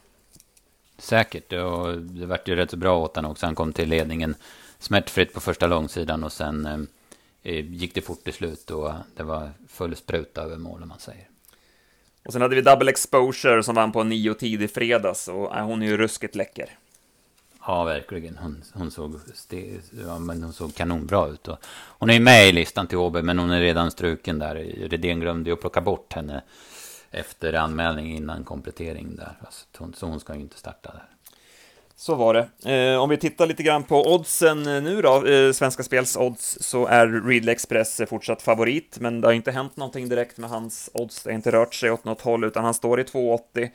Säkert, 0.97 1.53
och 1.53 1.97
det 1.97 2.25
vart 2.25 2.47
ju 2.47 2.55
rätt 2.55 2.71
så 2.71 2.77
bra 2.77 2.99
åt 2.99 3.15
honom 3.15 3.31
också. 3.31 3.45
Han 3.45 3.55
kom 3.55 3.73
till 3.73 3.89
ledningen 3.89 4.35
smärtfritt 4.79 5.33
på 5.33 5.39
första 5.39 5.67
långsidan 5.67 6.23
och 6.23 6.31
sen 6.31 6.87
eh, 7.43 7.65
gick 7.65 7.95
det 7.95 8.01
fort 8.01 8.23
till 8.23 8.33
slut 8.33 8.71
och 8.71 8.91
det 9.15 9.23
var 9.23 9.49
full 9.67 9.95
spruta 9.95 10.41
över 10.41 10.57
mål 10.57 10.83
om 10.83 10.89
man 10.89 10.99
säger. 10.99 11.27
Och 12.27 12.33
sen 12.33 12.41
hade 12.41 12.55
vi 12.55 12.61
Double 12.61 12.89
Exposure 12.89 13.63
som 13.63 13.75
vann 13.75 13.91
på 13.91 14.01
en 14.01 14.09
nio 14.09 14.33
tid 14.33 14.61
i 14.61 14.67
fredags 14.67 15.27
och 15.27 15.55
äh, 15.55 15.65
hon 15.65 15.81
är 15.81 15.87
ju 15.87 15.97
ruskigt 15.97 16.35
läcker. 16.35 16.69
Ja, 17.65 17.83
verkligen. 17.83 18.37
Hon, 18.37 18.63
hon, 18.73 18.91
såg, 18.91 19.15
ja, 20.05 20.19
men 20.19 20.43
hon 20.43 20.53
såg 20.53 20.75
kanonbra 20.75 21.27
ut. 21.27 21.47
Och 21.47 21.57
hon 21.87 22.09
är 22.09 22.13
ju 22.13 22.19
med 22.19 22.49
i 22.49 22.51
listan 22.51 22.87
till 22.87 22.97
Åby, 22.97 23.21
men 23.21 23.39
hon 23.39 23.51
är 23.51 23.61
redan 23.61 23.91
struken 23.91 24.39
där. 24.39 24.55
Redén 24.89 25.19
glömde 25.19 25.49
ju 25.49 25.53
att 25.53 25.61
plocka 25.61 25.81
bort 25.81 26.13
henne 26.13 26.43
efter 27.11 27.53
anmälning 27.53 28.15
innan 28.15 28.43
komplettering 28.43 29.15
där. 29.15 29.35
Så 29.49 29.65
hon, 29.77 29.93
så 29.93 30.05
hon 30.05 30.19
ska 30.19 30.35
ju 30.35 30.41
inte 30.41 30.57
starta 30.57 30.91
där. 30.91 31.05
Så 31.99 32.15
var 32.15 32.33
det. 32.33 32.73
Eh, 32.73 33.01
om 33.01 33.09
vi 33.09 33.17
tittar 33.17 33.45
lite 33.45 33.63
grann 33.63 33.83
på 33.83 34.13
oddsen 34.13 34.67
eh, 34.67 34.83
nu 34.83 35.01
då, 35.01 35.25
eh, 35.25 35.51
Svenska 35.51 35.83
Spels 35.83 36.17
odds, 36.17 36.57
så 36.61 36.85
är 36.85 37.07
Ridley 37.07 37.51
Express 37.51 37.99
eh, 37.99 38.07
fortsatt 38.07 38.41
favorit, 38.41 38.97
men 38.99 39.21
det 39.21 39.27
har 39.27 39.33
inte 39.33 39.51
hänt 39.51 39.77
någonting 39.77 40.09
direkt 40.09 40.37
med 40.37 40.49
hans 40.49 40.89
odds. 40.93 41.23
Det 41.23 41.29
har 41.29 41.35
inte 41.35 41.51
rört 41.51 41.73
sig 41.73 41.91
åt 41.91 42.05
något 42.05 42.21
håll, 42.21 42.43
utan 42.43 42.63
han 42.63 42.73
står 42.73 42.99
i 42.99 43.03
2,80 43.03 43.69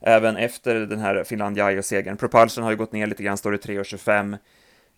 även 0.00 0.36
efter 0.36 0.74
den 0.74 0.98
här 0.98 1.24
Finlandia-segern. 1.24 2.16
Propulsion 2.16 2.64
har 2.64 2.70
ju 2.70 2.76
gått 2.76 2.92
ner 2.92 3.06
lite 3.06 3.22
grann, 3.22 3.36
står 3.36 3.54
i 3.54 3.58
3,25. 3.58 4.38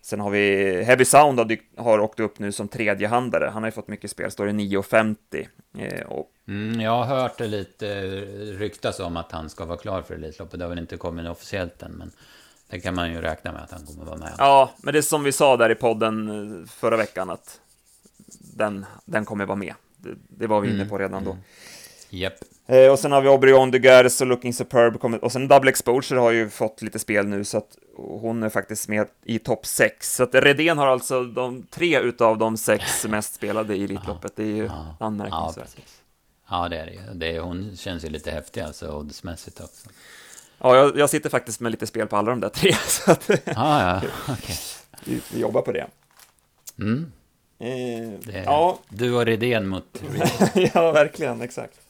Sen 0.02 0.20
har 0.20 0.30
vi 0.30 0.82
Heavy 0.84 1.04
Sound 1.04 1.38
har, 1.38 1.58
har 1.76 2.00
åkt 2.00 2.20
upp 2.20 2.38
nu 2.38 2.52
som 2.52 2.68
tredjehandare. 2.68 3.50
Han 3.52 3.62
har 3.62 3.68
ju 3.68 3.72
fått 3.72 3.88
mycket 3.88 4.10
spel, 4.10 4.30
står 4.30 4.48
i 4.48 4.52
9,50. 4.52 5.46
Eh, 5.78 6.06
och... 6.06 6.30
mm, 6.48 6.80
jag 6.80 7.04
har 7.04 7.04
hört 7.04 7.38
det 7.38 7.46
lite 7.46 8.00
ryktas 8.58 9.00
om 9.00 9.16
att 9.16 9.32
han 9.32 9.50
ska 9.50 9.64
vara 9.64 9.78
klar 9.78 10.02
för 10.02 10.14
Elitloppet. 10.14 10.58
Det 10.58 10.64
har 10.64 10.70
väl 10.70 10.78
inte 10.78 10.96
kommit 10.96 11.28
officiellt 11.28 11.82
än, 11.82 11.92
men 11.92 12.10
det 12.68 12.81
kan 12.81 12.94
man 12.94 13.12
ju 13.12 13.20
räkna 13.20 13.52
med 13.52 13.62
att 13.62 13.70
han 13.70 13.87
kommer 13.87 14.04
vara 14.04 14.16
med. 14.16 14.33
Ja, 14.38 14.70
men 14.76 14.92
det 14.92 14.98
är 14.98 15.02
som 15.02 15.24
vi 15.24 15.33
sa 15.33 15.57
där 15.57 15.70
i 15.70 15.74
podden 15.74 16.28
eh, 16.28 16.68
förra 16.68 16.96
veckan, 16.96 17.31
att 17.31 17.61
den, 18.54 18.87
den 19.04 19.24
kommer 19.24 19.46
vara 19.46 19.57
med. 19.57 19.74
Det, 19.96 20.11
det 20.28 20.46
var 20.46 20.61
vi 20.61 20.68
inne 20.68 20.76
mm, 20.76 20.88
på 20.88 20.98
redan 20.98 21.24
då. 21.24 21.31
Mm. 21.31 21.42
Japp. 22.11 22.35
Eh, 22.66 22.92
och 22.92 22.98
sen 22.98 23.12
har 23.12 23.20
vi 23.20 23.28
Aubrey 23.28 23.70
de 23.70 23.78
Gers 23.78 24.20
och 24.20 24.26
Looking 24.26 24.54
Superb 24.54 25.00
kommit, 25.00 25.22
och 25.22 25.33
sen 25.33 25.48
Double 25.48 25.70
Exposure 25.70 26.20
har 26.20 26.31
ju 26.31 26.50
fått 26.50 26.83
lite 26.83 26.98
spel 26.98 27.26
nu, 27.26 27.44
så 27.44 27.59
att 27.59 27.78
hon 27.96 28.42
är 28.42 28.48
faktiskt 28.48 28.88
med 28.88 29.07
i 29.24 29.38
topp 29.38 29.66
6. 29.66 30.14
Så 30.14 30.22
att 30.22 30.35
Redén 30.35 30.78
har 30.78 30.87
alltså 30.87 31.24
de 31.24 31.62
tre 31.62 32.00
utav 32.00 32.38
de 32.38 32.57
sex 32.57 33.04
mest 33.09 33.35
spelade 33.35 33.76
i 33.76 33.85
Elitloppet, 33.85 34.37
det 34.37 34.42
är 34.42 34.57
ju 34.57 34.64
ja. 34.64 34.96
anmärkningsvärt. 35.00 35.76
Ja, 35.76 36.62
ja, 36.62 36.68
det 36.68 36.76
är 36.78 37.14
det 37.14 37.31
ju. 37.31 37.40
Hon 37.40 37.76
känns 37.76 38.04
ju 38.04 38.09
lite 38.09 38.31
häftig 38.31 38.61
alltså, 38.61 38.92
oddsmässigt 38.92 39.61
också. 39.61 39.88
Ja, 40.59 40.77
jag, 40.77 40.99
jag, 40.99 41.11
sitter 41.11 41.31
faktiskt 41.31 41.61
med 41.61 41.73
lite 41.73 41.87
spel 41.87 42.07
på 42.07 42.16
alla 42.16 42.31
de 42.31 42.40
där 42.40 42.49
tre, 42.49 42.73
så 42.87 43.11
att... 43.11 43.31
ah, 43.57 43.81
ja, 43.81 44.03
okay. 44.33 44.57
vi, 45.05 45.21
vi 45.33 45.40
jobbar 45.40 45.62
på 45.62 45.73
det. 45.73 45.87
Mm. 46.79 47.12
Eh, 47.59 48.18
det 48.21 48.42
ja. 48.44 48.79
Du 48.88 49.14
och 49.14 49.25
Redén 49.25 49.68
mot 49.68 49.85
Ja, 50.75 50.92
verkligen, 50.92 51.42
exakt. 51.42 51.81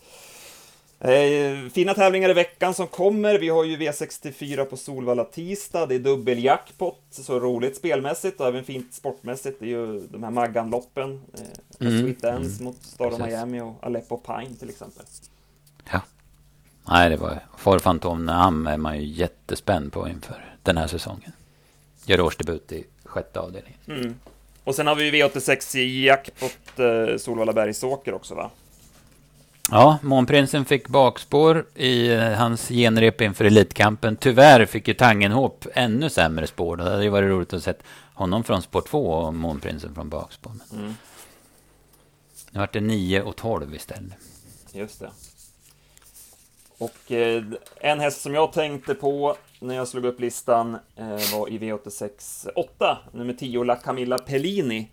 Eh, 1.01 1.71
fina 1.73 1.95
tävlingar 1.95 2.31
i 2.31 2.33
veckan 2.33 2.75
som 2.75 2.87
kommer. 2.87 3.39
Vi 3.39 3.49
har 3.49 3.65
ju 3.65 3.77
V64 3.77 4.65
på 4.65 4.77
Solvalla 4.77 5.25
tisdag. 5.25 5.87
Det 5.87 5.95
är 5.95 5.99
dubbeljackpot, 5.99 7.03
så 7.11 7.41
roligt 7.41 7.77
spelmässigt 7.77 8.41
och 8.41 8.47
även 8.47 8.65
fint 8.65 8.95
sportmässigt. 8.95 9.61
Det 9.61 9.67
är 9.67 9.69
ju 9.69 10.01
de 10.11 10.23
här 10.23 10.31
Maggan-loppen. 10.31 11.21
Eh, 11.35 11.87
mm. 11.87 12.03
Sweet 12.03 12.23
Dance 12.23 12.63
mm. 12.63 12.65
mot 12.65 12.85
Star 12.85 13.07
of 13.07 13.19
Miami 13.19 13.61
och 13.61 13.75
Aleppo 13.83 14.17
Pine 14.17 14.55
till 14.59 14.69
exempel. 14.69 15.05
Nej, 16.91 17.11
det 17.11 17.17
var 17.17 17.41
For 17.57 17.79
Fantom 17.79 18.27
Nam 18.27 18.67
är 18.67 18.77
man 18.77 18.97
ju 18.97 19.07
jättespänd 19.07 19.93
på 19.93 20.09
inför 20.09 20.55
den 20.63 20.77
här 20.77 20.87
säsongen. 20.87 21.33
Gör 22.05 22.21
årsdebut 22.21 22.73
i 22.73 22.85
sjätte 23.05 23.41
avdelningen. 23.41 23.79
Mm. 23.87 24.15
Och 24.65 24.75
sen 24.75 24.87
har 24.87 24.95
vi 24.95 25.11
V86 25.11 25.77
i 25.77 26.05
jackpot 26.05 26.59
eh, 26.77 27.17
Solvalla 27.19 27.53
Bergsåker 27.53 28.15
också 28.15 28.35
va? 28.35 28.51
Ja, 29.71 29.99
Månprinsen 30.03 30.65
fick 30.65 30.89
bakspår 30.89 31.67
i 31.75 32.09
eh, 32.13 32.33
hans 32.33 32.69
genrep 32.69 33.21
inför 33.21 33.45
Elitkampen. 33.45 34.17
Tyvärr 34.17 34.67
fick 34.67 34.89
ju 34.89 34.95
Tangenhop 34.95 35.67
ännu 35.75 36.11
sämre 36.11 36.47
spår. 36.47 36.77
Det 36.77 36.85
hade 36.85 37.03
ju 37.03 37.09
varit 37.09 37.31
roligt 37.31 37.53
att 37.53 37.63
se 37.63 37.75
honom 38.15 38.45
från 38.45 38.63
spår 38.63 38.81
2 38.81 39.11
och 39.11 39.35
Månprinsen 39.35 39.95
från 39.95 40.09
bakspår. 40.09 40.53
Men 40.71 40.81
mm. 40.81 40.95
Nu 42.51 42.61
vart 42.61 42.73
det 42.73 42.81
9 42.81 43.23
och 43.23 43.37
12 43.37 43.75
istället. 43.75 44.19
Just 44.73 45.01
det. 45.01 45.11
Och 46.79 47.13
eh, 47.13 47.45
en 47.77 48.01
häst 48.01 48.21
som 48.21 48.35
jag 48.35 48.53
tänkte 48.53 48.95
på 48.95 49.37
när 49.61 49.75
jag 49.75 49.89
slog 49.89 50.05
upp 50.05 50.21
listan 50.21 50.79
eh, 50.97 51.33
var 51.33 51.49
i 51.49 51.59
V86 51.59 52.49
8, 52.55 52.99
nummer 53.13 53.33
10, 53.33 53.65
La 53.65 53.77
Camilla 53.77 54.19
Pellini. 54.19 54.89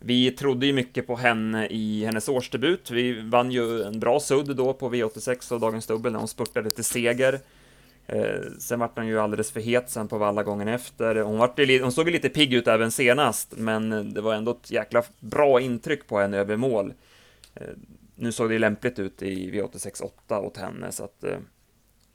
Vi 0.00 0.30
trodde 0.30 0.66
ju 0.66 0.72
mycket 0.72 1.06
på 1.06 1.16
henne 1.16 1.66
i 1.66 2.04
hennes 2.04 2.28
årsdebut. 2.28 2.90
Vi 2.90 3.20
vann 3.20 3.50
ju 3.50 3.82
en 3.82 4.00
bra 4.00 4.20
sudd 4.20 4.56
då 4.56 4.72
på 4.72 4.90
V86 4.90 5.52
och 5.52 5.60
Dagens 5.60 5.86
Dubbel 5.86 6.12
när 6.12 6.18
hon 6.18 6.28
spurtade 6.28 6.70
till 6.70 6.84
seger. 6.84 7.40
Eh, 8.06 8.40
sen 8.58 8.80
vart 8.80 8.96
hon 8.96 9.06
ju 9.06 9.20
alldeles 9.20 9.50
för 9.50 9.60
het 9.60 9.90
sen 9.90 10.08
på 10.08 10.18
valla 10.18 10.42
gången 10.42 10.68
efter. 10.68 11.14
Hon, 11.16 11.38
vart 11.38 11.58
hon 11.58 11.92
såg 11.92 12.06
ju 12.06 12.12
lite 12.12 12.28
pigg 12.28 12.54
ut 12.54 12.68
även 12.68 12.90
senast, 12.90 13.52
men 13.56 14.14
det 14.14 14.20
var 14.20 14.34
ändå 14.34 14.50
ett 14.50 14.70
jäkla 14.70 15.02
bra 15.20 15.60
intryck 15.60 16.06
på 16.06 16.18
henne 16.18 16.38
över 16.38 16.56
mål. 16.56 16.92
Eh, 17.54 17.66
nu 18.20 18.32
såg 18.32 18.50
det 18.50 18.58
lämpligt 18.58 18.98
ut 18.98 19.22
i 19.22 19.50
V86 19.50 20.02
8 20.02 20.40
åt 20.40 20.56
henne, 20.56 20.92
så 20.92 21.04
att... 21.04 21.24
Eh, 21.24 21.38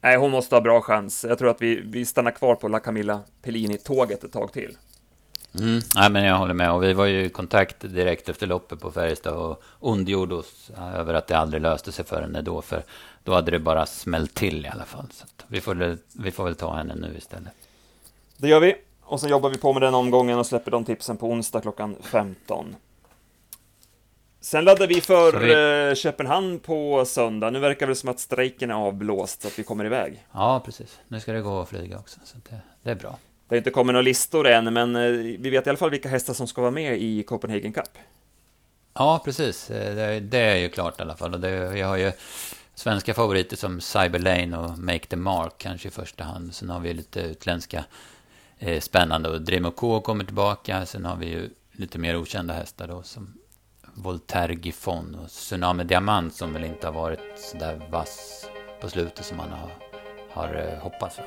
nej, 0.02 0.18
hon 0.18 0.32
måste 0.32 0.56
ha 0.56 0.62
bra 0.62 0.82
chans. 0.82 1.26
Jag 1.30 1.38
tror 1.38 1.50
att 1.50 1.62
vi, 1.62 1.82
vi 1.86 2.06
stannar 2.06 2.32
kvar 2.32 2.56
på 2.56 2.68
La 2.68 2.80
Camilla 2.80 3.22
Pellini-tåget 3.41 4.24
ett 4.24 4.32
tag 4.32 4.54
till. 4.54 4.78
Mm, 5.60 5.80
nej, 5.96 6.10
men 6.12 6.24
jag 6.24 6.38
håller 6.38 6.54
med. 6.54 6.72
Och 6.72 6.84
vi 6.84 6.94
var 6.94 7.06
ju 7.06 7.26
i 7.26 7.30
kontakt 7.30 7.80
direkt 7.80 8.30
efter 8.30 8.48
loppet 8.48 8.80
på 8.80 8.91
Färjestad 8.91 9.34
och 9.34 9.63
ondgjorde 9.80 10.36
oss 10.36 10.72
över 10.96 11.13
att 11.13 11.28
det 11.28 11.38
aldrig 11.38 11.62
löste 11.62 11.91
sig 11.91 12.06
för 12.06 12.22
henne 12.22 12.41
då. 12.41 12.62
För 12.62 12.84
då 13.24 13.34
hade 13.34 13.52
det 13.52 13.60
bara 13.60 13.86
smällt 13.86 14.34
till 14.34 14.65
i 14.65 14.70
alla 14.70 14.86
fall. 14.86 15.08
Så 15.12 15.26
vi, 15.48 15.62
får, 15.62 15.98
vi 16.13 16.32
får 16.32 16.44
väl 16.44 16.56
ta 16.56 16.76
henne 16.76 16.96
nu 16.96 17.15
istället. 17.18 17.54
Det 18.38 18.48
gör 18.48 18.60
vi. 18.60 18.76
Och 19.02 19.20
sen 19.20 19.30
jobbar 19.30 19.50
vi 19.50 19.58
på 19.58 19.74
med 19.74 19.82
den 19.82 19.94
omgången 19.96 20.39
och 20.39 20.46
släpper 20.46 20.72
de 20.72 20.86
tipsen 20.86 21.18
på 21.18 21.28
onsdag 21.28 21.62
klockan 21.62 21.96
15. 22.02 22.76
Sen 24.45 24.65
laddar 24.65 24.88
vi 24.88 25.01
för 25.01 25.39
vi... 25.39 25.89
Eh, 25.89 25.95
Köpenhamn 25.95 26.60
på 26.60 27.05
söndag. 27.05 27.49
Nu 27.49 27.60
verkar 27.60 27.88
det 27.88 27.95
som 27.95 28.10
att 28.10 28.19
strejken 28.19 28.71
är 28.71 28.75
avblåst, 28.75 29.41
så 29.41 29.47
att 29.47 29.60
vi 29.60 29.63
kommer 29.63 29.86
iväg. 29.86 30.25
Ja, 30.31 30.62
precis. 30.65 30.99
Nu 31.08 31.19
ska 31.19 31.34
det 31.34 31.41
gå 31.41 31.60
att 31.60 31.69
flyga 31.69 31.97
också, 31.97 32.19
så 32.23 32.38
det, 32.49 32.60
det 32.84 32.91
är 32.91 32.95
bra. 32.95 33.19
Det 33.47 33.55
har 33.55 33.58
inte 33.58 33.69
kommit 33.69 33.93
några 33.93 34.01
listor 34.01 34.47
än, 34.47 34.73
men 34.73 34.95
eh, 34.95 35.01
vi 35.39 35.49
vet 35.49 35.67
i 35.67 35.69
alla 35.69 35.77
fall 35.77 35.89
vilka 35.89 36.10
hästar 36.10 36.34
som 36.34 36.47
ska 36.47 36.62
vara 36.62 36.71
med 36.71 36.97
i 37.01 37.23
Copenhagen 37.23 37.73
Cup. 37.73 37.89
Ja, 38.93 39.21
precis. 39.25 39.69
Eh, 39.71 39.95
det, 39.95 40.19
det 40.19 40.39
är 40.39 40.55
ju 40.55 40.69
klart 40.69 40.99
i 40.99 41.01
alla 41.01 41.15
fall. 41.15 41.34
Och 41.34 41.39
det, 41.39 41.69
vi 41.69 41.81
har 41.81 41.97
ju 41.97 42.12
svenska 42.75 43.13
favoriter 43.13 43.58
som 43.58 43.81
Cyberlane 43.81 44.58
och 44.58 44.79
Make 44.79 45.05
the 45.05 45.15
Mark 45.15 45.53
kanske 45.58 45.88
i 45.88 45.91
första 45.91 46.23
hand. 46.23 46.53
Sen 46.53 46.69
har 46.69 46.79
vi 46.79 46.93
lite 46.93 47.19
utländska 47.19 47.86
eh, 48.60 48.79
spännande 48.79 49.29
och 49.29 49.41
Dremo 49.41 49.71
K 49.71 50.01
kommer 50.01 50.23
tillbaka. 50.23 50.86
Sen 50.86 51.05
har 51.05 51.15
vi 51.15 51.25
ju 51.25 51.49
lite 51.71 51.99
mer 51.99 52.17
okända 52.17 52.53
hästar 52.53 52.88
då 52.88 53.03
som 53.03 53.38
Voltaire 53.95 54.53
Giffon 54.53 55.17
och 55.23 55.29
Tsunami 55.29 55.84
Diamant 55.84 56.34
som 56.34 56.53
väl 56.53 56.63
inte 56.63 56.88
har 56.88 56.93
varit 56.93 57.19
så 57.36 57.58
där 57.58 57.81
vass 57.89 58.45
på 58.81 58.89
slutet 58.89 59.25
som 59.25 59.38
man 59.38 59.49
har, 59.49 59.69
har 60.29 60.55
eh, 60.55 60.84
hoppats. 60.84 61.19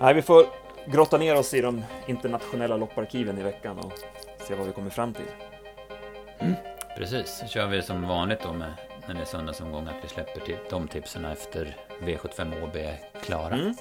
Nej, 0.00 0.14
vi 0.14 0.22
får 0.22 0.46
grotta 0.86 1.18
ner 1.18 1.36
oss 1.36 1.54
i 1.54 1.60
de 1.60 1.82
internationella 2.06 2.76
lopparkiven 2.76 3.38
i 3.38 3.42
veckan 3.42 3.78
och 3.78 3.92
se 4.48 4.54
vad 4.54 4.66
vi 4.66 4.72
kommer 4.72 4.90
fram 4.90 5.14
till. 5.14 5.24
Mm, 6.38 6.54
precis, 6.96 7.38
så 7.40 7.46
kör 7.46 7.66
vi 7.66 7.82
som 7.82 8.08
vanligt 8.08 8.42
då 8.42 8.52
med 8.52 8.72
när 9.06 9.14
det 9.14 9.20
är 9.20 9.24
söndagsomgång 9.24 9.86
att 9.86 10.04
vi 10.04 10.08
släpper 10.08 10.40
till 10.40 10.56
de 10.70 10.88
tipsen 10.88 11.24
efter 11.24 11.76
V75 12.00 12.64
OB 12.64 12.76
är 12.76 12.98
klara. 13.22 13.54
Mm. 13.54 13.74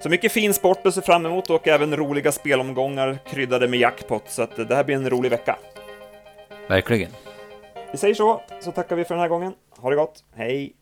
Så 0.00 0.08
mycket 0.08 0.32
fin 0.32 0.54
sport 0.54 0.86
att 0.86 0.94
se 0.94 1.02
fram 1.02 1.26
emot 1.26 1.50
och 1.50 1.68
även 1.68 1.96
roliga 1.96 2.32
spelomgångar 2.32 3.18
kryddade 3.26 3.68
med 3.68 3.80
jackpot, 3.80 4.30
så 4.30 4.42
att 4.42 4.56
det 4.56 4.74
här 4.74 4.84
blir 4.84 4.96
en 4.96 5.10
rolig 5.10 5.30
vecka. 5.30 5.58
Verkligen. 6.68 7.10
Vi 7.92 7.98
säger 7.98 8.14
så, 8.14 8.42
så 8.60 8.72
tackar 8.72 8.96
vi 8.96 9.04
för 9.04 9.14
den 9.14 9.22
här 9.22 9.28
gången. 9.28 9.54
Ha 9.76 9.90
det 9.90 9.96
gott, 9.96 10.24
hej! 10.34 10.74